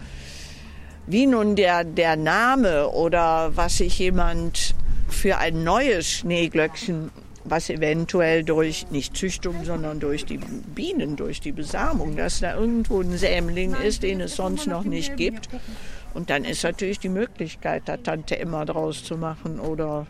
wie 1.07 1.27
nun 1.27 1.57
der, 1.57 1.85
der 1.85 2.17
Name 2.17 2.89
oder 2.89 3.57
was 3.57 3.79
sich 3.79 3.99
jemand 3.99 4.75
für 5.09 5.39
ein 5.39 5.65
neues 5.65 6.09
Schneeglöckchen, 6.09 7.11
was 7.45 7.71
eventuell 7.71 8.45
durch 8.45 8.87
nicht 8.91 9.17
Züchtung, 9.17 9.65
sondern 9.65 9.99
durch 9.99 10.25
die 10.25 10.39
Bienen, 10.39 11.17
durch 11.17 11.41
die 11.41 11.53
Besamung, 11.53 12.17
dass 12.17 12.41
da 12.41 12.55
irgendwo 12.55 13.01
ein 13.01 13.17
Sämling 13.17 13.75
ist, 13.75 14.03
den 14.03 14.21
es 14.21 14.37
sonst 14.37 14.67
noch 14.67 14.85
nicht 14.85 15.17
gibt. 15.17 15.49
Und 16.15 16.31
dann 16.31 16.45
ist 16.45 16.63
natürlich 16.63 16.99
die 16.99 17.09
Möglichkeit, 17.09 17.83
da 17.87 17.97
Tante 17.97 18.39
Emma 18.39 18.65
draus 18.65 19.05
zu 19.05 19.17
machen 19.17 19.61
oder 19.61 20.07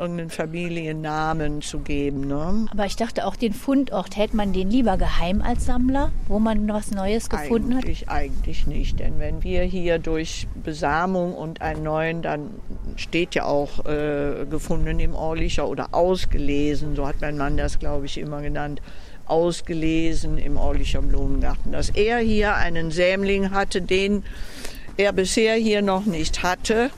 irgendeinen 0.00 0.30
Familiennamen 0.30 1.60
zu 1.60 1.80
geben. 1.80 2.26
Ne? 2.26 2.66
Aber 2.70 2.86
ich 2.86 2.96
dachte 2.96 3.26
auch, 3.26 3.36
den 3.36 3.52
Fundort 3.52 4.16
hält 4.16 4.32
man 4.32 4.52
den 4.54 4.70
lieber 4.70 4.96
geheim 4.96 5.42
als 5.42 5.66
Sammler, 5.66 6.10
wo 6.26 6.38
man 6.38 6.66
was 6.68 6.90
Neues 6.90 7.28
gefunden 7.28 7.74
eigentlich, 7.74 8.02
hat? 8.02 8.08
Eigentlich 8.08 8.66
nicht, 8.66 8.98
denn 8.98 9.18
wenn 9.18 9.44
wir 9.44 9.62
hier 9.62 9.98
durch 9.98 10.48
Besamung 10.64 11.34
und 11.34 11.60
einen 11.60 11.82
neuen, 11.82 12.22
dann 12.22 12.50
steht 12.96 13.34
ja 13.34 13.44
auch 13.44 13.84
äh, 13.84 14.46
gefunden 14.48 14.98
im 15.00 15.14
Orlicher 15.14 15.68
oder 15.68 15.88
ausgelesen, 15.92 16.96
so 16.96 17.06
hat 17.06 17.20
mein 17.20 17.36
Mann 17.36 17.58
das, 17.58 17.78
glaube 17.78 18.06
ich, 18.06 18.16
immer 18.16 18.40
genannt 18.40 18.80
ausgelesen 19.26 20.38
im 20.38 20.56
Orlicher 20.56 21.02
Blumengarten, 21.02 21.72
dass 21.72 21.90
er 21.90 22.18
hier 22.18 22.56
einen 22.56 22.90
Sämling 22.90 23.50
hatte, 23.50 23.82
den 23.82 24.24
er 24.96 25.12
bisher 25.12 25.54
hier 25.54 25.82
noch 25.82 26.06
nicht 26.06 26.42
hatte 26.42 26.90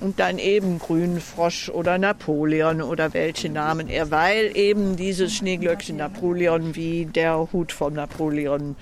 und 0.00 0.20
dann 0.20 0.38
eben 0.38 0.78
Grünfrosch 0.78 1.68
oder 1.70 1.98
Napoleon 1.98 2.82
oder 2.82 3.14
welche 3.14 3.48
Namen 3.48 3.88
er, 3.88 4.10
weil 4.10 4.56
eben 4.56 4.96
dieses 4.96 5.34
Schneeglöckchen 5.34 5.96
Napoleon 5.96 6.74
wie 6.74 7.06
der 7.06 7.48
Hut 7.52 7.72
von 7.72 7.94
Napoleon 7.94 8.76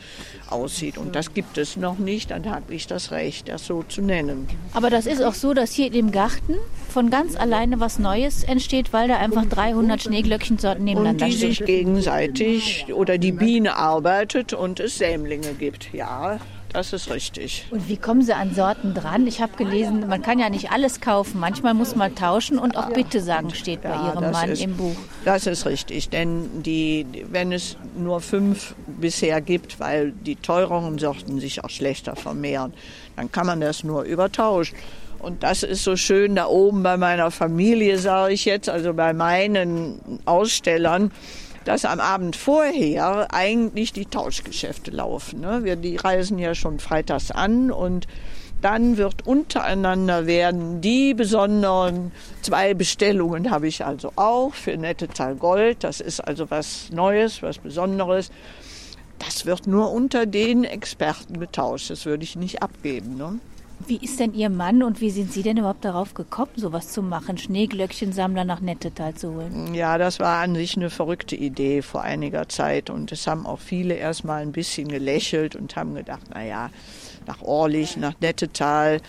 aussieht. 0.51 0.99
Und 0.99 1.15
das 1.15 1.35
gibt 1.35 1.59
es 1.59 1.77
noch 1.77 1.99
nicht, 1.99 2.31
dann 2.31 2.51
habe 2.51 2.75
ich 2.75 2.87
das 2.87 3.11
Recht, 3.11 3.49
das 3.49 3.67
so 3.67 3.83
zu 3.83 4.03
nennen. 4.03 4.49
Aber 4.73 4.91
das 4.91 5.07
ist 5.07 5.23
auch 5.23 5.35
so, 5.35 5.55
dass 5.55 5.73
hier 5.73 5.93
im 5.93 6.13
Garten 6.13 6.57
von 6.89 7.11
ganz 7.11 7.37
alleine 7.37 7.81
was 7.81 7.99
Neues 7.99 8.45
entsteht, 8.45 8.93
weil 8.93 9.09
da 9.09 9.17
einfach 9.17 9.45
300 9.47 10.03
Schneeglöckchensorten 10.03 10.85
nebeneinander 10.85 11.27
stehen. 11.27 11.35
Und 11.35 11.43
die 11.43 11.47
sich 11.47 11.65
gegenseitig 11.65 12.87
oder 12.93 13.19
die 13.19 13.33
Biene 13.33 13.77
arbeitet 13.77 14.53
und 14.53 14.81
es 14.81 14.99
Sämlinge 14.99 15.55
gibt, 15.55 15.93
ja. 15.93 16.39
Das 16.75 16.93
ist 16.93 17.09
richtig. 17.09 17.67
Und 17.71 17.89
wie 17.89 17.97
kommen 17.97 18.23
Sie 18.23 18.35
an 18.35 18.53
Sorten 18.53 18.95
dran? 18.95 19.29
Ich 19.29 19.41
habe 19.41 19.57
gelesen, 19.57 20.09
man 20.09 20.23
kann 20.23 20.41
ja 20.41 20.51
nicht 20.51 20.73
alles 20.73 21.01
kaufen. 21.01 21.39
Manchmal 21.39 21.73
muss 21.73 21.95
man 21.95 22.17
tauschen 22.17 22.59
und 22.59 22.77
auch 22.77 22.91
Bitte 22.91 23.21
sagen 23.21 23.55
steht 23.55 23.83
bei 23.83 23.91
ja, 23.91 24.13
Ihrem 24.13 24.33
Mann 24.33 24.51
ist, 24.51 24.61
im 24.61 24.77
Buch. 24.77 24.97
Das 25.25 25.47
ist 25.47 25.67
richtig, 25.67 26.09
denn 26.09 26.65
die, 26.65 27.07
wenn 27.31 27.53
es 27.53 27.77
nur 27.97 28.21
fünf 28.21 28.75
bisher 28.89 29.41
gibt, 29.41 29.79
weil 29.79 30.11
die 30.11 30.35
teureren 30.35 30.99
Sorten 30.99 31.39
sich 31.39 31.63
auch 31.63 31.71
schlechter 31.71 32.17
vermehren, 32.17 32.75
dann 33.15 33.31
kann 33.31 33.47
man 33.47 33.61
das 33.61 33.85
nur 33.85 34.03
übertauschen. 34.03 34.77
Und 35.21 35.45
das 35.45 35.63
ist 35.63 35.85
so 35.85 35.95
schön 35.95 36.35
da 36.35 36.47
oben 36.47 36.83
bei 36.83 36.97
meiner 36.97 37.31
Familie, 37.31 37.99
sage 37.99 38.35
ich 38.35 38.47
jetzt, 38.47 38.69
also 38.69 38.95
bei 38.95 39.13
meinen 39.13 40.21
Ausstellern 40.25 41.13
dass 41.65 41.85
am 41.85 42.01
Abend 42.01 42.37
vorher 42.37 43.33
eigentlich 43.33 43.93
die 43.93 44.07
Tauschgeschäfte 44.07 44.91
laufen. 44.91 45.41
Ne? 45.41 45.65
Wir, 45.65 45.77
die 45.77 45.97
reisen 45.97 46.39
ja 46.39 46.55
schon 46.55 46.79
freitags 46.79 47.31
an 47.31 47.71
und 47.71 48.07
dann 48.61 48.97
wird 48.97 49.27
untereinander 49.27 50.27
werden 50.27 50.81
die 50.81 51.13
besonderen 51.13 52.13
zwei 52.41 52.73
Bestellungen 52.73 53.51
habe 53.51 53.69
ich 53.69 53.85
also 53.85 54.13
auch 54.17 54.55
für 54.55 54.77
Nettetal 54.79 55.35
Gold. 55.35 55.85
Das 55.85 56.01
ist 56.01 56.21
also 56.21 56.51
was 56.51 56.91
Neues, 56.91 57.43
was 57.43 57.59
Besonderes. 57.59 58.31
Das 59.19 59.45
wird 59.45 59.67
nur 59.67 59.91
unter 59.93 60.25
den 60.25 60.65
Experten 60.65 61.41
getauscht. 61.41 61.91
Das 61.91 62.07
würde 62.07 62.25
ich 62.25 62.37
nicht 62.37 62.63
abgeben. 62.63 63.17
Ne? 63.19 63.39
Wie 63.87 63.97
ist 63.97 64.19
denn 64.19 64.33
Ihr 64.35 64.49
Mann 64.49 64.83
und 64.83 65.01
wie 65.01 65.11
sind 65.11 65.33
Sie 65.33 65.43
denn 65.43 65.59
überhaupt 65.59 65.85
darauf 65.85 66.15
gekommen, 66.15 66.53
sowas 66.57 66.93
zu 66.93 67.03
machen, 67.03 67.37
Schneeglöckchensammler 67.37 68.45
nach 68.45 68.61
Nettetal 68.61 69.15
zu 69.15 69.35
holen? 69.35 69.75
Ja, 69.75 69.99
das 69.99 70.21
war 70.21 70.43
an 70.43 70.55
sich 70.55 70.77
eine 70.77 70.89
verrückte 70.89 71.37
Idee 71.37 71.83
vor 71.83 72.03
einiger 72.03 72.49
Zeit 72.49 72.89
und 72.89 73.13
es 73.13 73.27
haben 73.27 73.47
auch 73.47 73.59
viele 73.59 73.95
erstmal 73.95 74.43
ein 74.43 74.53
bisschen 74.53 74.89
gelächelt 74.89 75.55
und 75.55 75.77
haben 75.77 75.95
gedacht, 75.95 76.23
na 76.33 76.45
ja, 76.45 76.71
nach 77.27 77.43
Orlich, 77.43 77.97
nach 77.97 78.15
Nettetal. 78.21 79.01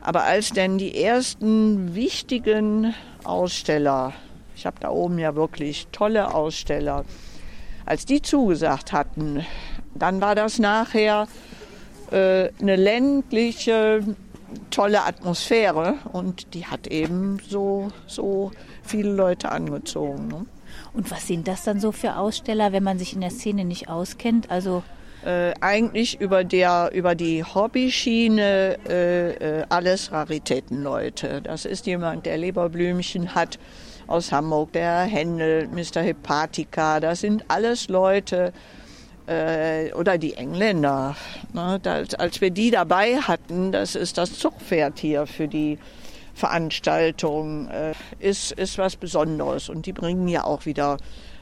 Aber 0.00 0.22
als 0.24 0.50
denn 0.50 0.78
die 0.78 1.02
ersten 1.02 1.94
wichtigen 1.94 2.94
Aussteller, 3.24 4.14
ich 4.56 4.64
habe 4.64 4.76
da 4.80 4.88
oben 4.90 5.18
ja 5.18 5.34
wirklich 5.34 5.88
tolle 5.92 6.34
Aussteller, 6.34 7.04
als 7.84 8.06
die 8.06 8.22
zugesagt 8.22 8.92
hatten, 8.92 9.44
dann 9.94 10.20
war 10.20 10.34
das 10.34 10.58
nachher 10.58 11.28
äh, 12.12 12.50
eine 12.60 12.76
ländliche, 12.76 14.02
tolle 14.70 15.04
Atmosphäre 15.04 15.94
und 16.12 16.54
die 16.54 16.66
hat 16.66 16.86
eben 16.86 17.38
so, 17.48 17.88
so 18.06 18.52
viele 18.82 19.12
Leute 19.12 19.50
angezogen. 19.50 20.28
Ne? 20.28 20.46
Und 20.94 21.10
was 21.10 21.26
sind 21.26 21.48
das 21.48 21.64
dann 21.64 21.80
so 21.80 21.92
für 21.92 22.16
Aussteller, 22.16 22.72
wenn 22.72 22.82
man 22.82 22.98
sich 22.98 23.14
in 23.14 23.20
der 23.20 23.30
Szene 23.30 23.64
nicht 23.64 23.88
auskennt? 23.88 24.50
Also 24.50 24.82
äh, 25.24 25.52
eigentlich 25.60 26.20
über, 26.20 26.44
der, 26.44 26.90
über 26.92 27.14
die 27.14 27.44
Hobbyschiene 27.44 28.76
äh, 28.88 29.30
äh, 29.60 29.64
alles 29.68 30.12
Raritätenleute. 30.12 31.40
Das 31.42 31.64
ist 31.64 31.86
jemand, 31.86 32.26
der 32.26 32.38
Leberblümchen 32.38 33.34
hat 33.34 33.58
aus 34.06 34.32
Hamburg, 34.32 34.72
der 34.72 35.02
Händel, 35.02 35.68
Mr. 35.68 36.02
Hepatica. 36.02 37.00
Das 37.00 37.20
sind 37.20 37.44
alles 37.48 37.88
Leute, 37.88 38.52
äh, 39.32 39.92
oder 39.94 40.18
die 40.18 40.34
Engländer. 40.34 41.16
Ne? 41.52 41.78
Das, 41.82 42.14
als 42.14 42.40
wir 42.40 42.50
die 42.50 42.70
dabei 42.70 43.16
hatten, 43.16 43.72
das 43.72 43.94
ist 43.94 44.18
das 44.18 44.38
Zugpferd 44.38 44.98
hier 44.98 45.26
für 45.26 45.48
die 45.48 45.78
Veranstaltung, 46.34 47.68
äh, 47.68 47.92
ist, 48.18 48.52
ist 48.52 48.78
was 48.78 48.96
Besonderes. 48.96 49.68
Und 49.68 49.86
die 49.86 49.92
bringen 49.92 50.28
ja 50.28 50.44
auch 50.44 50.66
wieder 50.66 50.98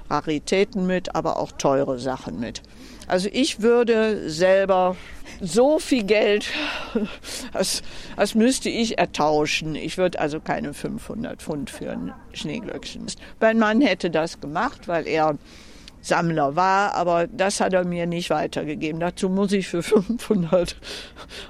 Raritäten 0.09 0.87
mit, 0.87 1.15
aber 1.15 1.39
auch 1.39 1.53
teure 1.53 1.99
Sachen 1.99 2.41
mit. 2.41 2.63
Also 3.07 3.29
ich 3.33 3.61
würde 3.61 4.29
selber 4.31 4.97
so 5.41 5.79
viel 5.79 6.05
Geld, 6.05 6.47
als, 7.53 7.83
als 8.17 8.35
müsste 8.35 8.69
ich 8.69 8.99
ertauschen. 8.99 9.75
Ich 9.75 9.99
würde 9.99 10.21
also 10.21 10.41
keine 10.41 10.75
500 10.75 11.41
Pfund 11.41 11.71
für 11.71 11.91
ein 11.91 12.13
Schneeglöckchen. 12.33 13.07
Mein 13.41 13.59
Mann 13.59 13.81
hätte 13.81 14.11
das 14.11 14.41
gemacht, 14.41 14.87
weil 14.87 15.07
er 15.07 15.37
Sammler 16.01 16.57
war, 16.57 16.95
aber 16.95 17.27
das 17.27 17.61
hat 17.61 17.73
er 17.73 17.85
mir 17.85 18.07
nicht 18.07 18.31
weitergegeben. 18.31 19.01
Dazu 19.01 19.29
muss 19.29 19.53
ich 19.53 19.69
für 19.69 19.83
500 19.83 20.77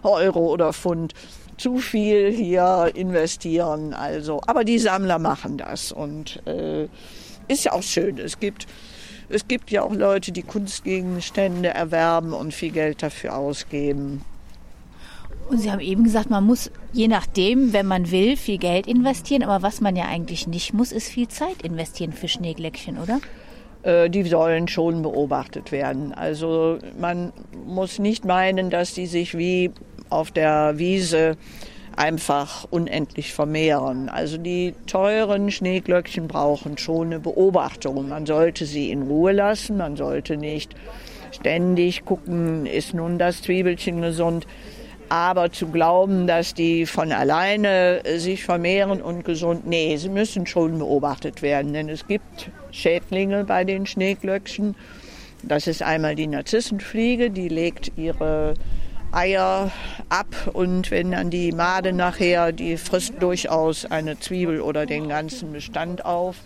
Euro 0.02 0.52
oder 0.52 0.72
Pfund 0.72 1.14
zu 1.56 1.78
viel 1.78 2.32
hier 2.32 2.90
investieren. 2.94 3.92
Also, 3.94 4.40
aber 4.46 4.64
die 4.64 4.78
Sammler 4.78 5.18
machen 5.18 5.58
das 5.58 5.92
und 5.92 6.44
äh, 6.46 6.88
ist 7.48 7.64
ja 7.64 7.72
auch 7.72 7.82
schön. 7.82 8.18
Es 8.18 8.40
gibt 8.40 8.66
es 9.32 9.46
gibt 9.46 9.70
ja 9.70 9.82
auch 9.82 9.94
Leute, 9.94 10.32
die 10.32 10.42
Kunstgegenstände 10.42 11.68
erwerben 11.68 12.32
und 12.32 12.52
viel 12.52 12.72
Geld 12.72 13.00
dafür 13.00 13.36
ausgeben. 13.36 14.22
Und 15.48 15.58
Sie 15.58 15.70
haben 15.70 15.80
eben 15.80 16.02
gesagt, 16.02 16.30
man 16.30 16.44
muss 16.44 16.70
je 16.92 17.06
nachdem, 17.06 17.72
wenn 17.72 17.86
man 17.86 18.10
will, 18.10 18.36
viel 18.36 18.58
Geld 18.58 18.88
investieren. 18.88 19.44
Aber 19.44 19.62
was 19.62 19.80
man 19.80 19.94
ja 19.94 20.06
eigentlich 20.06 20.48
nicht 20.48 20.74
muss, 20.74 20.90
ist 20.90 21.08
viel 21.08 21.28
Zeit 21.28 21.62
investieren 21.62 22.12
für 22.12 22.26
Schneeglöckchen, 22.26 22.98
oder? 22.98 23.20
Äh, 23.82 24.10
die 24.10 24.22
sollen 24.24 24.68
schon 24.68 25.02
beobachtet 25.02 25.72
werden. 25.72 26.12
Also 26.12 26.78
man 26.98 27.32
muss 27.66 27.98
nicht 27.98 28.24
meinen, 28.24 28.70
dass 28.70 28.94
die 28.94 29.06
sich 29.06 29.36
wie 29.36 29.70
auf 30.10 30.30
der 30.30 30.78
Wiese 30.78 31.36
einfach 31.96 32.66
unendlich 32.70 33.32
vermehren. 33.32 34.08
Also 34.08 34.38
die 34.38 34.74
teuren 34.86 35.50
Schneeglöckchen 35.50 36.28
brauchen 36.28 36.78
schon 36.78 37.08
eine 37.08 37.20
Beobachtung. 37.20 38.08
Man 38.08 38.26
sollte 38.26 38.64
sie 38.64 38.90
in 38.90 39.02
Ruhe 39.02 39.32
lassen, 39.32 39.76
man 39.76 39.96
sollte 39.96 40.36
nicht 40.36 40.74
ständig 41.32 42.04
gucken, 42.04 42.66
ist 42.66 42.94
nun 42.94 43.18
das 43.18 43.42
Zwiebelchen 43.42 44.02
gesund. 44.02 44.46
Aber 45.08 45.50
zu 45.50 45.68
glauben, 45.68 46.28
dass 46.28 46.54
die 46.54 46.86
von 46.86 47.10
alleine 47.10 48.00
sich 48.16 48.44
vermehren 48.44 49.02
und 49.02 49.24
gesund, 49.24 49.66
nee, 49.66 49.96
sie 49.96 50.08
müssen 50.08 50.46
schon 50.46 50.78
beobachtet 50.78 51.42
werden, 51.42 51.72
denn 51.72 51.88
es 51.88 52.06
gibt 52.06 52.50
Schädlinge 52.72 53.44
bei 53.44 53.64
den 53.64 53.86
Schneeglöckchen. 53.86 54.74
Das 55.42 55.66
ist 55.66 55.82
einmal 55.82 56.16
die 56.16 56.26
Narzissenfliege, 56.26 57.30
die 57.30 57.48
legt 57.48 57.92
ihre 57.96 58.54
Eier 59.12 59.72
ab 60.08 60.50
und 60.52 60.90
wenn 60.90 61.10
dann 61.10 61.30
die 61.30 61.50
Made 61.50 61.92
nachher, 61.92 62.52
die 62.52 62.76
frisst 62.76 63.14
durchaus 63.20 63.84
eine 63.84 64.20
Zwiebel 64.20 64.60
oder 64.60 64.86
den 64.86 65.08
ganzen 65.08 65.52
Bestand 65.52 66.04
auf. 66.04 66.36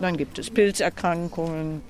Dann 0.00 0.16
gibt 0.16 0.38
es 0.38 0.50
Pilzerkrankungen. 0.50 1.82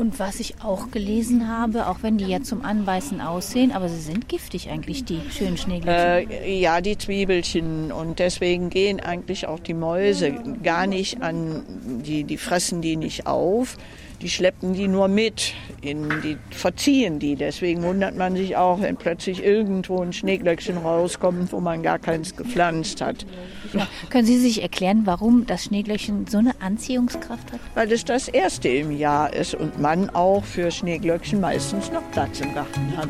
Und 0.00 0.18
was 0.18 0.40
ich 0.40 0.54
auch 0.64 0.90
gelesen 0.90 1.46
habe, 1.46 1.86
auch 1.86 1.98
wenn 2.00 2.16
die 2.16 2.24
ja 2.24 2.40
zum 2.40 2.64
Anbeißen 2.64 3.20
aussehen, 3.20 3.70
aber 3.70 3.90
sie 3.90 4.00
sind 4.00 4.30
giftig 4.30 4.70
eigentlich, 4.70 5.04
die 5.04 5.20
schönen 5.30 5.58
Schneeglöckchen. 5.58 6.30
Äh, 6.30 6.58
ja, 6.58 6.80
die 6.80 6.96
Zwiebelchen. 6.96 7.92
Und 7.92 8.18
deswegen 8.18 8.70
gehen 8.70 9.00
eigentlich 9.00 9.46
auch 9.46 9.60
die 9.60 9.74
Mäuse 9.74 10.32
gar 10.62 10.86
nicht 10.86 11.20
an, 11.20 11.64
die, 12.02 12.24
die 12.24 12.38
fressen 12.38 12.80
die 12.80 12.96
nicht 12.96 13.26
auf 13.26 13.76
die 14.22 14.28
schleppen 14.28 14.74
die 14.74 14.88
nur 14.88 15.08
mit, 15.08 15.54
in 15.80 16.08
die 16.22 16.36
verziehen 16.50 17.18
die. 17.18 17.36
Deswegen 17.36 17.82
wundert 17.82 18.16
man 18.16 18.36
sich 18.36 18.56
auch, 18.56 18.80
wenn 18.80 18.96
plötzlich 18.96 19.42
irgendwo 19.42 20.00
ein 20.02 20.12
Schneeglöckchen 20.12 20.76
rauskommt, 20.76 21.52
wo 21.52 21.60
man 21.60 21.82
gar 21.82 21.98
keins 21.98 22.36
gepflanzt 22.36 23.00
hat. 23.00 23.24
Ja. 23.72 23.86
Können 24.10 24.26
Sie 24.26 24.38
sich 24.38 24.62
erklären, 24.62 25.02
warum 25.04 25.46
das 25.46 25.64
Schneeglöckchen 25.64 26.26
so 26.26 26.38
eine 26.38 26.52
Anziehungskraft 26.60 27.52
hat? 27.52 27.60
Weil 27.74 27.90
es 27.92 28.04
das 28.04 28.28
erste 28.28 28.68
im 28.68 28.90
Jahr 28.90 29.32
ist 29.32 29.54
und 29.54 29.80
man 29.80 30.10
auch 30.10 30.44
für 30.44 30.70
Schneeglöckchen 30.70 31.40
meistens 31.40 31.90
noch 31.90 32.08
Platz 32.12 32.40
im 32.40 32.54
Garten 32.54 32.96
hat. 32.96 33.08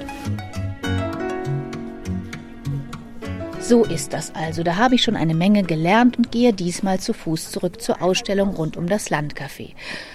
So 3.70 3.84
ist 3.84 4.14
das 4.14 4.34
also. 4.34 4.64
Da 4.64 4.78
habe 4.78 4.96
ich 4.96 5.02
schon 5.04 5.14
eine 5.14 5.32
Menge 5.32 5.62
gelernt 5.62 6.18
und 6.18 6.32
gehe 6.32 6.52
diesmal 6.52 6.98
zu 6.98 7.12
Fuß 7.12 7.52
zurück 7.52 7.80
zur 7.80 8.02
Ausstellung 8.02 8.48
rund 8.56 8.76
um 8.76 8.88
das 8.88 9.12
Landcafé. 9.12 9.74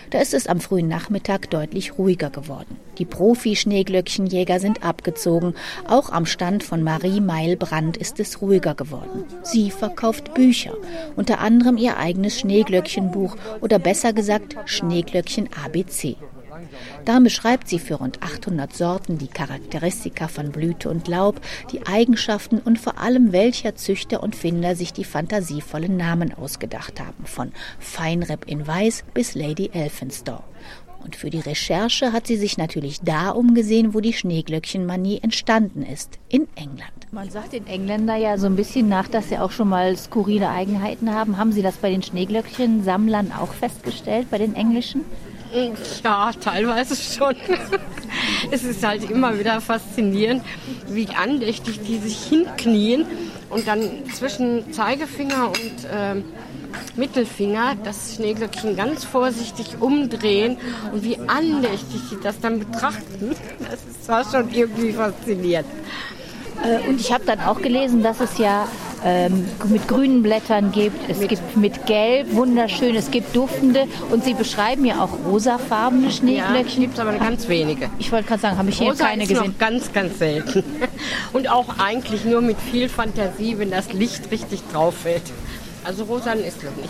Da 0.10 0.20
ist 0.20 0.34
es 0.34 0.48
am 0.48 0.60
frühen 0.60 0.89
Nachmittag 0.89 1.50
deutlich 1.52 1.98
ruhiger 1.98 2.30
geworden. 2.30 2.76
Die 2.98 3.06
Profi-Schneeglöckchenjäger 3.06 4.60
sind 4.60 4.84
abgezogen. 4.84 5.54
Auch 5.88 6.10
am 6.10 6.26
Stand 6.26 6.63
von 6.65 6.84
Marie 6.84 7.22
Meil-Brandt 7.22 7.96
ist 7.96 8.20
es 8.20 8.41
ruhiger 8.41 8.76
geworden. 8.76 9.24
Sie 9.44 9.72
verkauft 9.72 10.34
Bücher, 10.34 10.74
unter 11.15 11.39
anderem 11.39 11.78
ihr 11.78 11.96
eigenes 11.96 12.38
Schneeglöckchenbuch 12.38 13.38
oder 13.62 13.80
besser 13.80 14.12
gesagt 14.12 14.58
Schneeglöckchen 14.65 15.48
ABC. 15.63 16.18
Darin 17.06 17.24
beschreibt 17.24 17.68
sie 17.68 17.80
für 17.80 17.96
rund 17.96 18.22
800 18.22 18.74
Sorten 18.74 19.18
die 19.18 19.28
Charakteristika 19.28 20.28
von 20.28 20.52
Blüte 20.52 20.90
und 20.90 21.08
Laub, 21.08 21.40
die 21.72 21.86
Eigenschaften 21.86 22.60
und 22.60 22.80
vor 22.80 23.00
allem 23.00 23.32
welcher 23.32 23.76
Züchter 23.76 24.24
und 24.24 24.36
Finder 24.36 24.76
sich 24.76 24.94
die 24.94 25.04
fantasievollen 25.04 25.98
Namen 25.98 26.34
ausgedacht 26.34 27.00
haben, 27.00 27.26
von 27.26 27.52
Feinripp 27.80 28.46
in 28.48 28.66
Weiß 28.66 29.04
bis 29.14 29.36
Lady 29.36 29.70
Elphinstone. 29.74 30.44
Und 31.06 31.16
für 31.16 31.30
die 31.30 31.40
Recherche 31.40 32.14
hat 32.14 32.26
sie 32.26 32.36
sich 32.36 32.58
natürlich 32.58 33.00
da 33.02 33.30
umgesehen, 33.30 33.94
wo 33.94 34.00
die 34.00 34.12
Schneeglöckchenmanie 34.12 35.20
entstanden 35.22 35.84
ist, 35.84 36.18
in 36.30 36.48
England. 36.56 36.90
Man 37.12 37.30
sagt 37.30 37.54
den 37.54 37.68
Engländer 37.68 38.16
ja 38.16 38.40
so 38.40 38.48
ein 38.48 38.56
bisschen 38.56 38.90
nach, 38.90 39.08
dass 39.08 39.30
sie 39.30 39.38
auch 39.38 39.52
schon 39.52 39.70
mal 39.70 39.96
skurrile 39.98 40.50
Eigenheiten 40.50 41.14
haben. 41.14 41.38
Haben 41.38 41.52
Sie 41.52 41.62
das 41.62 41.76
bei 41.76 41.92
den 41.92 42.02
Schneeglöckchensammlern 42.02 43.32
auch 43.34 43.54
festgestellt, 43.54 44.32
bei 44.32 44.40
den 44.40 44.56
englischen? 44.56 45.02
Ja, 46.04 46.32
teilweise 46.39 46.96
schon. 46.96 47.36
es 48.52 48.63
ist 48.63 48.86
halt 48.86 49.10
immer 49.10 49.38
wieder 49.39 49.62
faszinierend, 49.62 50.44
wie 50.88 51.08
andächtig 51.10 51.80
die 51.82 51.98
sich 51.98 52.26
hinknien 52.26 53.06
und 53.50 53.68
dann 53.68 54.10
zwischen 54.13 54.72
Zeigefinger 54.74 55.48
und 55.48 55.86
äh, 55.86 56.22
Mittelfinger 56.98 57.76
das 57.84 58.15
Schneeglöckchen 58.15 58.76
ganz 58.76 59.06
vorsichtig 59.06 59.78
umdrehen 59.80 60.58
und 60.91 61.04
wie 61.04 61.18
andächtig 61.28 62.02
sie 62.10 62.18
das 62.22 62.39
dann 62.39 62.60
betrachten. 62.60 63.36
Das 63.70 63.80
zwar 64.06 64.24
schon 64.30 64.54
irgendwie 64.54 64.91
faszinierend. 64.91 65.68
Äh, 66.63 66.88
und 66.88 67.00
ich 67.00 67.12
habe 67.12 67.26
dann 67.26 67.39
auch 67.41 67.62
gelesen, 67.62 68.04
dass 68.04 68.20
es 68.20 68.38
ja 68.38 68.68
ähm, 69.04 69.46
mit 69.68 69.88
grünen 69.88 70.24
Blättern 70.24 70.72
gibt. 70.72 71.10
Es 71.10 71.20
mit 71.20 71.30
gibt 71.30 71.58
mit 71.58 71.86
Gelb, 71.86 72.34
wunderschön. 72.34 72.96
Es 72.96 73.12
gibt 73.12 73.36
duftende 73.36 73.88
und 74.12 74.24
Sie 74.24 74.34
beschreiben 74.34 74.84
ja 74.86 75.04
auch 75.04 75.12
rosafarbene 75.26 76.12
Schneeglöckchen. 76.12 76.82
Ja, 76.82 76.88
gibt 76.88 76.94
es 76.96 77.00
aber 77.00 77.13
ganz 77.13 77.48
wenige. 77.48 77.89
Ich 78.00 78.12
wollte 78.12 78.28
gerade 78.28 78.41
sagen, 78.41 78.58
habe 78.58 78.70
ich 78.70 78.78
hier 78.78 78.89
Rosa 78.89 79.06
keine 79.06 79.24
ist 79.24 79.30
gesehen. 79.30 79.52
Noch 79.52 79.58
ganz, 79.60 79.94
ganz 79.94 80.18
selten. 80.18 80.63
Und 81.34 81.50
auch 81.50 81.78
eigentlich 81.78 82.26
nur 82.26 82.41
mit 82.41 82.58
viel 82.60 82.89
Fantasie, 82.89 83.60
wenn 83.60 83.72
das 83.72 83.94
Licht 83.94 84.32
richtig 84.32 84.62
drauf 84.72 84.96
fällt. 84.96 85.24
Also 85.84 86.06
rosan 86.06 86.39
ist 86.39 86.63
noch 86.63 86.76
nicht. 86.76 86.89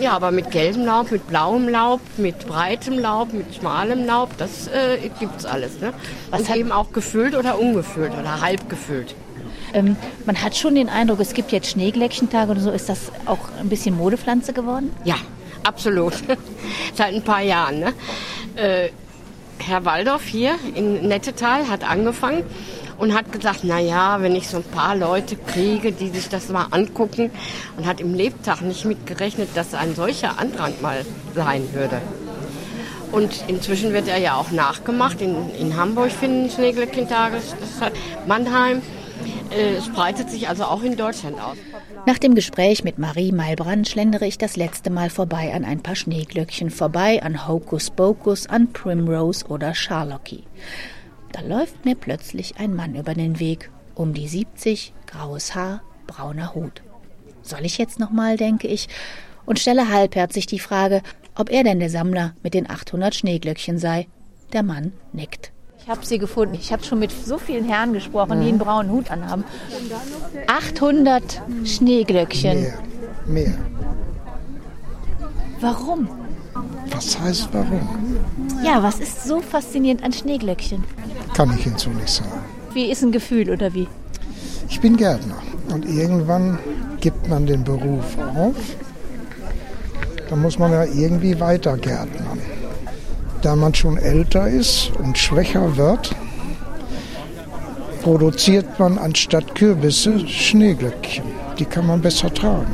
Ja, 0.00 0.12
aber 0.12 0.30
mit 0.30 0.50
gelbem 0.50 0.84
Laub, 0.84 1.10
mit 1.10 1.26
blauem 1.26 1.68
Laub, 1.68 2.00
mit 2.16 2.46
breitem 2.46 2.98
Laub, 2.98 3.32
mit 3.32 3.54
schmalem 3.54 4.06
Laub, 4.06 4.36
das 4.38 4.68
äh, 4.68 4.98
es 5.36 5.44
alles. 5.44 5.80
Ne? 5.80 5.92
Und 6.30 6.54
eben 6.54 6.72
auch 6.72 6.92
gefüllt 6.92 7.36
oder 7.36 7.58
ungefüllt 7.58 8.12
oder 8.18 8.40
halb 8.40 8.68
gefüllt. 8.68 9.14
Ähm, 9.74 9.96
man 10.24 10.42
hat 10.42 10.56
schon 10.56 10.74
den 10.74 10.88
Eindruck, 10.88 11.20
es 11.20 11.34
gibt 11.34 11.52
jetzt 11.52 11.70
Schneeglöckchentage 11.70 12.50
oder 12.50 12.60
so. 12.60 12.70
Ist 12.70 12.88
das 12.88 13.12
auch 13.26 13.38
ein 13.60 13.68
bisschen 13.68 13.96
Modepflanze 13.96 14.52
geworden? 14.52 14.94
Ja, 15.04 15.16
absolut. 15.64 16.14
Seit 16.94 17.14
ein 17.14 17.22
paar 17.22 17.42
Jahren. 17.42 17.80
Ne? 17.80 17.92
Äh, 18.56 18.90
Herr 19.58 19.84
Waldorf 19.84 20.24
hier 20.24 20.56
in 20.74 21.06
Nettetal 21.06 21.68
hat 21.68 21.88
angefangen 21.88 22.44
und 23.02 23.14
hat 23.14 23.32
gesagt, 23.32 23.64
na 23.64 23.80
ja, 23.80 24.22
wenn 24.22 24.36
ich 24.36 24.46
so 24.46 24.58
ein 24.58 24.62
paar 24.62 24.94
Leute 24.94 25.34
kriege, 25.34 25.90
die 25.90 26.10
sich 26.10 26.28
das 26.28 26.50
mal 26.50 26.68
angucken 26.70 27.32
und 27.76 27.84
hat 27.84 28.00
im 28.00 28.14
Lebtag 28.14 28.60
nicht 28.60 28.84
mitgerechnet, 28.84 29.48
dass 29.56 29.74
ein 29.74 29.96
solcher 29.96 30.38
Andrang 30.38 30.72
mal 30.80 31.04
sein 31.34 31.66
würde. 31.72 32.00
Und 33.10 33.42
inzwischen 33.48 33.92
wird 33.92 34.06
er 34.06 34.18
ja 34.18 34.36
auch 34.36 34.52
nachgemacht. 34.52 35.20
In, 35.20 35.50
in 35.58 35.76
Hamburg 35.76 36.12
finden 36.12 36.48
hat 37.80 37.92
Mannheim. 38.28 38.82
Äh, 39.50 39.74
es 39.78 39.88
breitet 39.88 40.30
sich 40.30 40.48
also 40.48 40.62
auch 40.62 40.84
in 40.84 40.96
Deutschland 40.96 41.40
aus. 41.40 41.56
Nach 42.06 42.18
dem 42.18 42.36
Gespräch 42.36 42.84
mit 42.84 43.00
Marie 43.00 43.32
Meilbrand 43.32 43.88
schlendere 43.88 44.26
ich 44.26 44.38
das 44.38 44.54
letzte 44.54 44.90
Mal 44.90 45.10
vorbei 45.10 45.52
an 45.52 45.64
ein 45.64 45.82
paar 45.82 45.96
Schneeglöckchen, 45.96 46.70
vorbei 46.70 47.20
an 47.20 47.48
Hocus 47.48 47.90
Pocus, 47.90 48.46
an 48.46 48.72
Primrose 48.72 49.46
oder 49.46 49.74
Charlocky. 49.74 50.44
Da 51.32 51.40
läuft 51.40 51.84
mir 51.84 51.94
plötzlich 51.94 52.58
ein 52.58 52.74
Mann 52.74 52.94
über 52.94 53.14
den 53.14 53.40
Weg, 53.40 53.70
um 53.94 54.12
die 54.12 54.28
70, 54.28 54.92
graues 55.06 55.54
Haar, 55.54 55.82
brauner 56.06 56.54
Hut. 56.54 56.82
Soll 57.42 57.64
ich 57.64 57.78
jetzt 57.78 57.98
nochmal, 57.98 58.36
denke 58.36 58.68
ich, 58.68 58.88
und 59.46 59.58
stelle 59.58 59.88
halbherzig 59.88 60.46
die 60.46 60.58
Frage, 60.58 61.02
ob 61.34 61.50
er 61.50 61.64
denn 61.64 61.80
der 61.80 61.90
Sammler 61.90 62.34
mit 62.42 62.54
den 62.54 62.68
800 62.68 63.14
Schneeglöckchen 63.14 63.78
sei. 63.78 64.06
Der 64.52 64.62
Mann 64.62 64.92
nickt. 65.12 65.52
Ich 65.78 65.88
habe 65.88 66.04
sie 66.06 66.18
gefunden. 66.18 66.54
Ich 66.54 66.72
habe 66.72 66.84
schon 66.84 67.00
mit 67.00 67.10
so 67.10 67.38
vielen 67.38 67.64
Herren 67.64 67.92
gesprochen, 67.92 68.40
die 68.40 68.48
einen 68.48 68.58
braunen 68.58 68.92
Hut 68.92 69.10
anhaben. 69.10 69.44
800 70.46 71.42
Schneeglöckchen. 71.64 72.60
Mehr. 72.60 72.78
Mehr. 73.26 73.54
Warum? 75.60 76.08
Was 76.94 77.18
heißt 77.18 77.48
warum? 77.52 77.88
Ja, 78.64 78.82
was 78.82 79.00
ist 79.00 79.24
so 79.24 79.40
faszinierend 79.40 80.04
an 80.04 80.12
Schneeglöckchen? 80.12 80.84
Kann 81.34 81.56
ich 81.58 81.66
Ihnen 81.66 81.78
so 81.78 81.90
nicht 81.90 82.08
sagen. 82.08 82.30
Wie 82.74 82.90
ist 82.90 83.02
ein 83.02 83.12
Gefühl 83.12 83.50
oder 83.50 83.72
wie? 83.74 83.88
Ich 84.68 84.80
bin 84.80 84.96
Gärtner 84.96 85.36
und 85.72 85.84
irgendwann 85.84 86.58
gibt 87.00 87.28
man 87.28 87.46
den 87.46 87.64
Beruf 87.64 88.16
auf. 88.34 88.56
Da 90.28 90.36
muss 90.36 90.58
man 90.58 90.72
ja 90.72 90.84
irgendwie 90.84 91.38
weiter 91.38 91.76
gärtnern. 91.76 92.38
Da 93.42 93.56
man 93.56 93.74
schon 93.74 93.98
älter 93.98 94.48
ist 94.48 94.92
und 94.98 95.18
schwächer 95.18 95.76
wird, 95.76 96.14
produziert 98.02 98.78
man 98.78 98.98
anstatt 98.98 99.54
Kürbisse 99.54 100.26
Schneeglöckchen. 100.26 101.24
Die 101.58 101.64
kann 101.64 101.86
man 101.86 102.00
besser 102.00 102.32
tragen. 102.32 102.72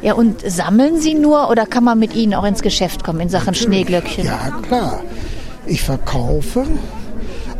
Ja, 0.00 0.14
und 0.14 0.48
sammeln 0.48 1.00
Sie 1.00 1.14
nur 1.14 1.50
oder 1.50 1.66
kann 1.66 1.84
man 1.84 1.98
mit 1.98 2.14
Ihnen 2.14 2.34
auch 2.34 2.44
ins 2.44 2.62
Geschäft 2.62 3.02
kommen 3.02 3.20
in 3.20 3.28
Sachen 3.28 3.54
Schneeglöckchen? 3.54 4.24
Ja, 4.24 4.50
klar. 4.62 5.00
Ich 5.66 5.82
verkaufe 5.82 6.64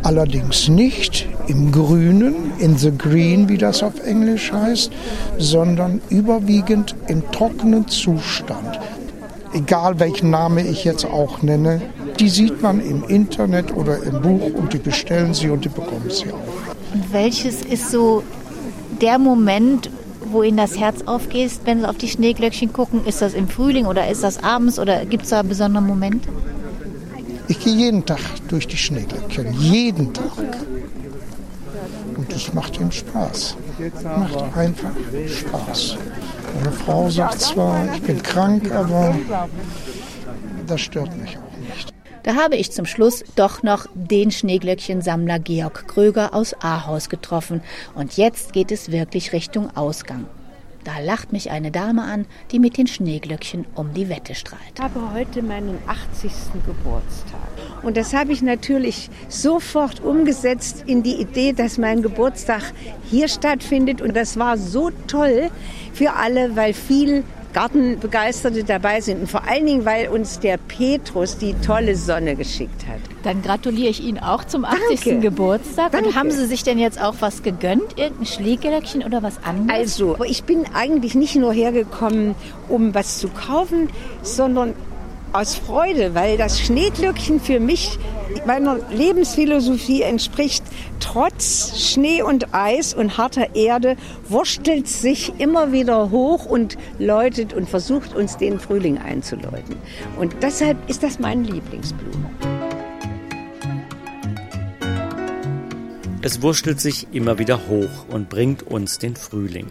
allerdings 0.03 0.69
nicht 0.69 1.27
im 1.47 1.71
Grünen, 1.71 2.53
in 2.59 2.77
the 2.77 2.91
green, 2.95 3.49
wie 3.49 3.57
das 3.57 3.83
auf 3.83 3.99
Englisch 4.05 4.51
heißt, 4.51 4.91
sondern 5.37 6.01
überwiegend 6.09 6.95
im 7.07 7.29
trockenen 7.31 7.87
Zustand. 7.87 8.79
Egal 9.53 9.99
welchen 9.99 10.29
Namen 10.29 10.65
ich 10.65 10.83
jetzt 10.83 11.05
auch 11.05 11.41
nenne, 11.41 11.81
die 12.19 12.29
sieht 12.29 12.61
man 12.61 12.79
im 12.79 13.03
Internet 13.03 13.75
oder 13.75 14.01
im 14.03 14.21
Buch 14.21 14.53
und 14.53 14.73
die 14.73 14.77
bestellen 14.77 15.33
sie 15.33 15.49
und 15.49 15.65
die 15.65 15.69
bekommen 15.69 16.09
sie 16.09 16.31
auch. 16.31 16.93
Und 16.93 17.11
welches 17.11 17.61
ist 17.63 17.91
so 17.91 18.23
der 19.01 19.17
Moment, 19.17 19.89
wo 20.31 20.43
Ihnen 20.43 20.57
das 20.57 20.77
Herz 20.77 21.01
aufgeht, 21.05 21.51
wenn 21.65 21.79
Sie 21.79 21.89
auf 21.89 21.97
die 21.97 22.07
Schneeglöckchen 22.07 22.73
gucken? 22.73 23.05
Ist 23.05 23.21
das 23.21 23.33
im 23.33 23.47
Frühling 23.47 23.85
oder 23.85 24.09
ist 24.09 24.23
das 24.23 24.43
abends 24.43 24.79
oder 24.79 25.05
gibt 25.05 25.23
es 25.23 25.29
da 25.29 25.41
besondere 25.43 25.83
Momente? 25.83 26.29
Ich 27.47 27.59
gehe 27.59 27.73
jeden 27.73 28.05
Tag 28.05 28.19
durch 28.47 28.67
die 28.67 28.77
Schneeglöckchen, 28.77 29.53
jeden 29.53 30.13
Tag. 30.13 30.31
Und 32.15 32.31
das 32.31 32.53
macht 32.53 32.79
ihm 32.79 32.91
Spaß. 32.91 33.55
Macht 34.03 34.57
einfach 34.57 34.91
Spaß. 35.27 35.97
Meine 36.55 36.71
Frau 36.71 37.09
sagt 37.09 37.41
zwar, 37.41 37.93
ich 37.93 38.01
bin 38.01 38.21
krank, 38.21 38.71
aber 38.71 39.15
das 40.67 40.81
stört 40.81 41.15
mich 41.17 41.37
auch. 41.37 41.48
Da 42.23 42.35
habe 42.35 42.57
ich 42.57 42.71
zum 42.71 42.85
Schluss 42.85 43.23
doch 43.35 43.63
noch 43.63 43.85
den 43.93 44.31
Schneeglöckchensammler 44.31 45.39
Georg 45.39 45.87
Kröger 45.87 46.33
aus 46.33 46.53
Ahaus 46.61 47.09
getroffen. 47.09 47.61
Und 47.95 48.17
jetzt 48.17 48.53
geht 48.53 48.71
es 48.71 48.91
wirklich 48.91 49.31
Richtung 49.31 49.75
Ausgang. 49.75 50.25
Da 50.83 50.99
lacht 50.99 51.33
mich 51.33 51.51
eine 51.51 51.71
Dame 51.71 52.03
an, 52.03 52.25
die 52.51 52.59
mit 52.59 52.77
den 52.77 52.87
Schneeglöckchen 52.87 53.65
um 53.75 53.93
die 53.93 54.09
Wette 54.09 54.33
strahlt. 54.33 54.61
Ich 54.75 54.81
habe 54.81 55.13
heute 55.13 55.41
meinen 55.41 55.77
80. 55.87 56.31
Geburtstag. 56.65 57.39
Und 57.83 57.97
das 57.97 58.13
habe 58.13 58.31
ich 58.31 58.41
natürlich 58.41 59.09
sofort 59.27 60.01
umgesetzt 60.01 60.83
in 60.87 61.03
die 61.03 61.15
Idee, 61.15 61.53
dass 61.53 61.77
mein 61.77 62.01
Geburtstag 62.01 62.63
hier 63.03 63.27
stattfindet. 63.27 64.01
Und 64.01 64.15
das 64.15 64.37
war 64.37 64.57
so 64.57 64.89
toll 65.07 65.49
für 65.93 66.13
alle, 66.13 66.55
weil 66.55 66.73
viel 66.73 67.23
Gartenbegeisterte 67.53 68.63
dabei 68.63 69.01
sind. 69.01 69.21
Und 69.21 69.27
vor 69.27 69.47
allen 69.47 69.65
Dingen, 69.65 69.85
weil 69.85 70.09
uns 70.09 70.39
der 70.39 70.57
Petrus 70.57 71.37
die 71.37 71.53
tolle 71.65 71.95
Sonne 71.95 72.35
geschickt 72.35 72.87
hat. 72.87 72.99
Dann 73.23 73.41
gratuliere 73.41 73.89
ich 73.89 74.03
Ihnen 74.03 74.19
auch 74.19 74.43
zum 74.43 74.65
80. 74.65 75.01
Danke. 75.03 75.19
Geburtstag. 75.19 75.91
Danke. 75.91 76.09
Und 76.09 76.15
haben 76.15 76.31
Sie 76.31 76.45
sich 76.45 76.63
denn 76.63 76.79
jetzt 76.79 77.01
auch 77.01 77.15
was 77.19 77.43
gegönnt? 77.43 77.97
Irgendein 77.97 78.25
Schneeglöckchen 78.25 79.03
oder 79.03 79.23
was 79.23 79.43
anderes? 79.43 79.79
Also, 79.79 80.23
ich 80.25 80.43
bin 80.43 80.65
eigentlich 80.73 81.15
nicht 81.15 81.35
nur 81.35 81.53
hergekommen, 81.53 82.35
um 82.67 82.93
was 82.93 83.19
zu 83.19 83.29
kaufen, 83.29 83.89
sondern 84.21 84.73
aus 85.33 85.55
Freude, 85.55 86.15
weil 86.15 86.37
das 86.37 86.59
Schneeglöckchen 86.59 87.39
für 87.39 87.59
mich 87.59 87.97
meiner 88.45 88.77
Lebensphilosophie 88.91 90.01
entspricht. 90.01 90.63
Trotz 90.99 91.79
Schnee 91.79 92.21
und 92.21 92.53
Eis 92.53 92.93
und 92.93 93.17
harter 93.17 93.55
Erde 93.55 93.95
wurstelt 94.27 94.87
sich 94.87 95.33
immer 95.39 95.71
wieder 95.71 96.11
hoch 96.11 96.45
und 96.45 96.77
läutet 96.99 97.53
und 97.53 97.69
versucht 97.69 98.15
uns 98.15 98.37
den 98.37 98.59
Frühling 98.59 98.97
einzuläuten. 98.97 99.75
Und 100.17 100.35
deshalb 100.41 100.77
ist 100.89 101.03
das 101.03 101.19
meine 101.19 101.43
Lieblingsblume. 101.43 102.29
Es 106.21 106.41
wurschtelt 106.41 106.81
sich 106.81 107.07
immer 107.13 107.39
wieder 107.39 107.67
hoch 107.69 108.05
und 108.09 108.29
bringt 108.29 108.63
uns 108.63 108.99
den 108.99 109.15
Frühling. 109.15 109.67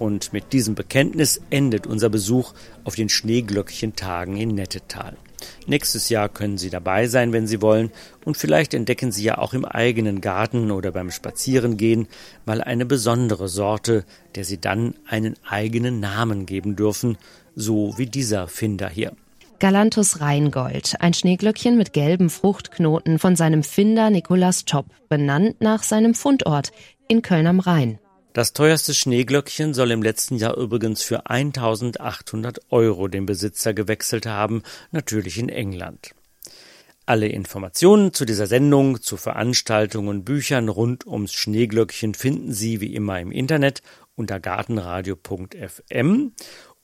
Und 0.00 0.32
mit 0.32 0.54
diesem 0.54 0.74
Bekenntnis 0.74 1.42
endet 1.50 1.86
unser 1.86 2.08
Besuch 2.08 2.54
auf 2.84 2.94
den 2.94 3.10
Schneeglöckchentagen 3.10 4.34
in 4.38 4.54
Nettetal. 4.54 5.14
Nächstes 5.66 6.08
Jahr 6.08 6.30
können 6.30 6.56
Sie 6.56 6.70
dabei 6.70 7.06
sein, 7.06 7.34
wenn 7.34 7.46
Sie 7.46 7.60
wollen, 7.60 7.90
und 8.24 8.38
vielleicht 8.38 8.72
entdecken 8.72 9.12
Sie 9.12 9.24
ja 9.24 9.36
auch 9.36 9.52
im 9.52 9.66
eigenen 9.66 10.22
Garten 10.22 10.70
oder 10.70 10.90
beim 10.92 11.10
Spazierengehen 11.10 12.08
mal 12.46 12.62
eine 12.62 12.86
besondere 12.86 13.48
Sorte, 13.48 14.06
der 14.36 14.44
Sie 14.44 14.58
dann 14.58 14.94
einen 15.06 15.34
eigenen 15.46 16.00
Namen 16.00 16.46
geben 16.46 16.76
dürfen, 16.76 17.18
so 17.54 17.92
wie 17.98 18.06
dieser 18.06 18.48
Finder 18.48 18.88
hier. 18.88 19.12
Galanthus 19.58 20.22
Rheingold, 20.22 20.94
ein 21.00 21.12
Schneeglöckchen 21.12 21.76
mit 21.76 21.92
gelben 21.92 22.30
Fruchtknoten 22.30 23.18
von 23.18 23.36
seinem 23.36 23.62
Finder 23.62 24.08
Nikolaus 24.08 24.64
Topp, 24.64 24.86
benannt 25.10 25.60
nach 25.60 25.82
seinem 25.82 26.14
Fundort 26.14 26.72
in 27.06 27.20
Köln 27.20 27.46
am 27.46 27.60
Rhein. 27.60 27.98
Das 28.32 28.52
teuerste 28.52 28.94
Schneeglöckchen 28.94 29.74
soll 29.74 29.90
im 29.90 30.04
letzten 30.04 30.36
Jahr 30.36 30.56
übrigens 30.56 31.02
für 31.02 31.26
1800 31.26 32.60
Euro 32.70 33.08
den 33.08 33.26
Besitzer 33.26 33.74
gewechselt 33.74 34.24
haben, 34.26 34.62
natürlich 34.92 35.36
in 35.38 35.48
England. 35.48 36.14
Alle 37.06 37.26
Informationen 37.26 38.12
zu 38.12 38.24
dieser 38.24 38.46
Sendung, 38.46 39.02
zu 39.02 39.16
Veranstaltungen 39.16 40.06
und 40.08 40.24
Büchern 40.24 40.68
rund 40.68 41.08
ums 41.08 41.32
Schneeglöckchen 41.32 42.14
finden 42.14 42.52
Sie 42.52 42.80
wie 42.80 42.94
immer 42.94 43.18
im 43.18 43.32
Internet 43.32 43.82
unter 44.14 44.38
gartenradio.fm. 44.38 46.32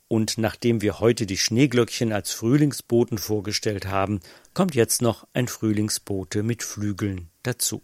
Und 0.09 0.37
nachdem 0.37 0.81
wir 0.81 0.99
heute 0.99 1.25
die 1.25 1.37
Schneeglöckchen 1.37 2.11
als 2.11 2.31
Frühlingsboten 2.31 3.17
vorgestellt 3.17 3.87
haben, 3.87 4.19
kommt 4.53 4.75
jetzt 4.75 5.01
noch 5.01 5.25
ein 5.31 5.47
Frühlingsbote 5.47 6.43
mit 6.43 6.61
Flügeln 6.61 7.29
dazu. 7.43 7.81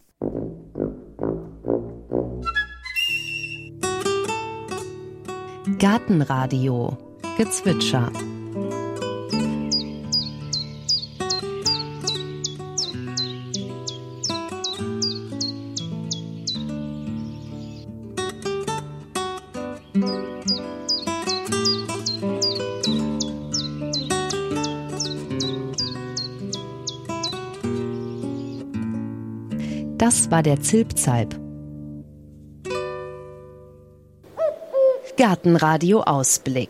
Gartenradio 5.84 6.96
Gezwitscher. 7.36 8.10
Das 29.98 30.30
war 30.30 30.42
der 30.42 30.62
Zilpzalp. 30.62 31.43
Gartenradio 35.26 36.02
Ausblick. 36.02 36.68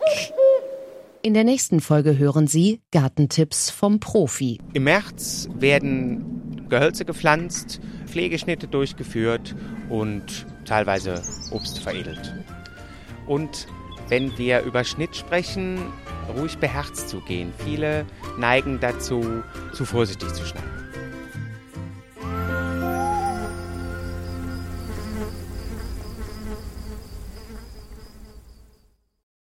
In 1.21 1.33
der 1.33 1.43
nächsten 1.43 1.81
Folge 1.81 2.17
hören 2.17 2.47
Sie 2.47 2.79
Gartentipps 2.89 3.69
vom 3.69 3.99
Profi. 3.99 4.61
Im 4.71 4.85
März 4.85 5.49
werden 5.55 6.65
Gehölze 6.69 7.03
gepflanzt, 7.03 7.81
Pflegeschnitte 8.05 8.69
durchgeführt 8.69 9.57
und 9.89 10.45
teilweise 10.63 11.21
Obst 11.51 11.79
veredelt. 11.79 12.33
Und 13.27 13.67
wenn 14.07 14.37
wir 14.37 14.61
über 14.61 14.85
Schnitt 14.85 15.17
sprechen, 15.17 15.77
ruhig 16.37 16.57
beherzt 16.57 17.09
zugehen. 17.09 17.51
Viele 17.57 18.05
neigen 18.39 18.79
dazu, 18.79 19.43
zu 19.73 19.83
vorsichtig 19.83 20.33
zu 20.33 20.45
schneiden. 20.45 20.71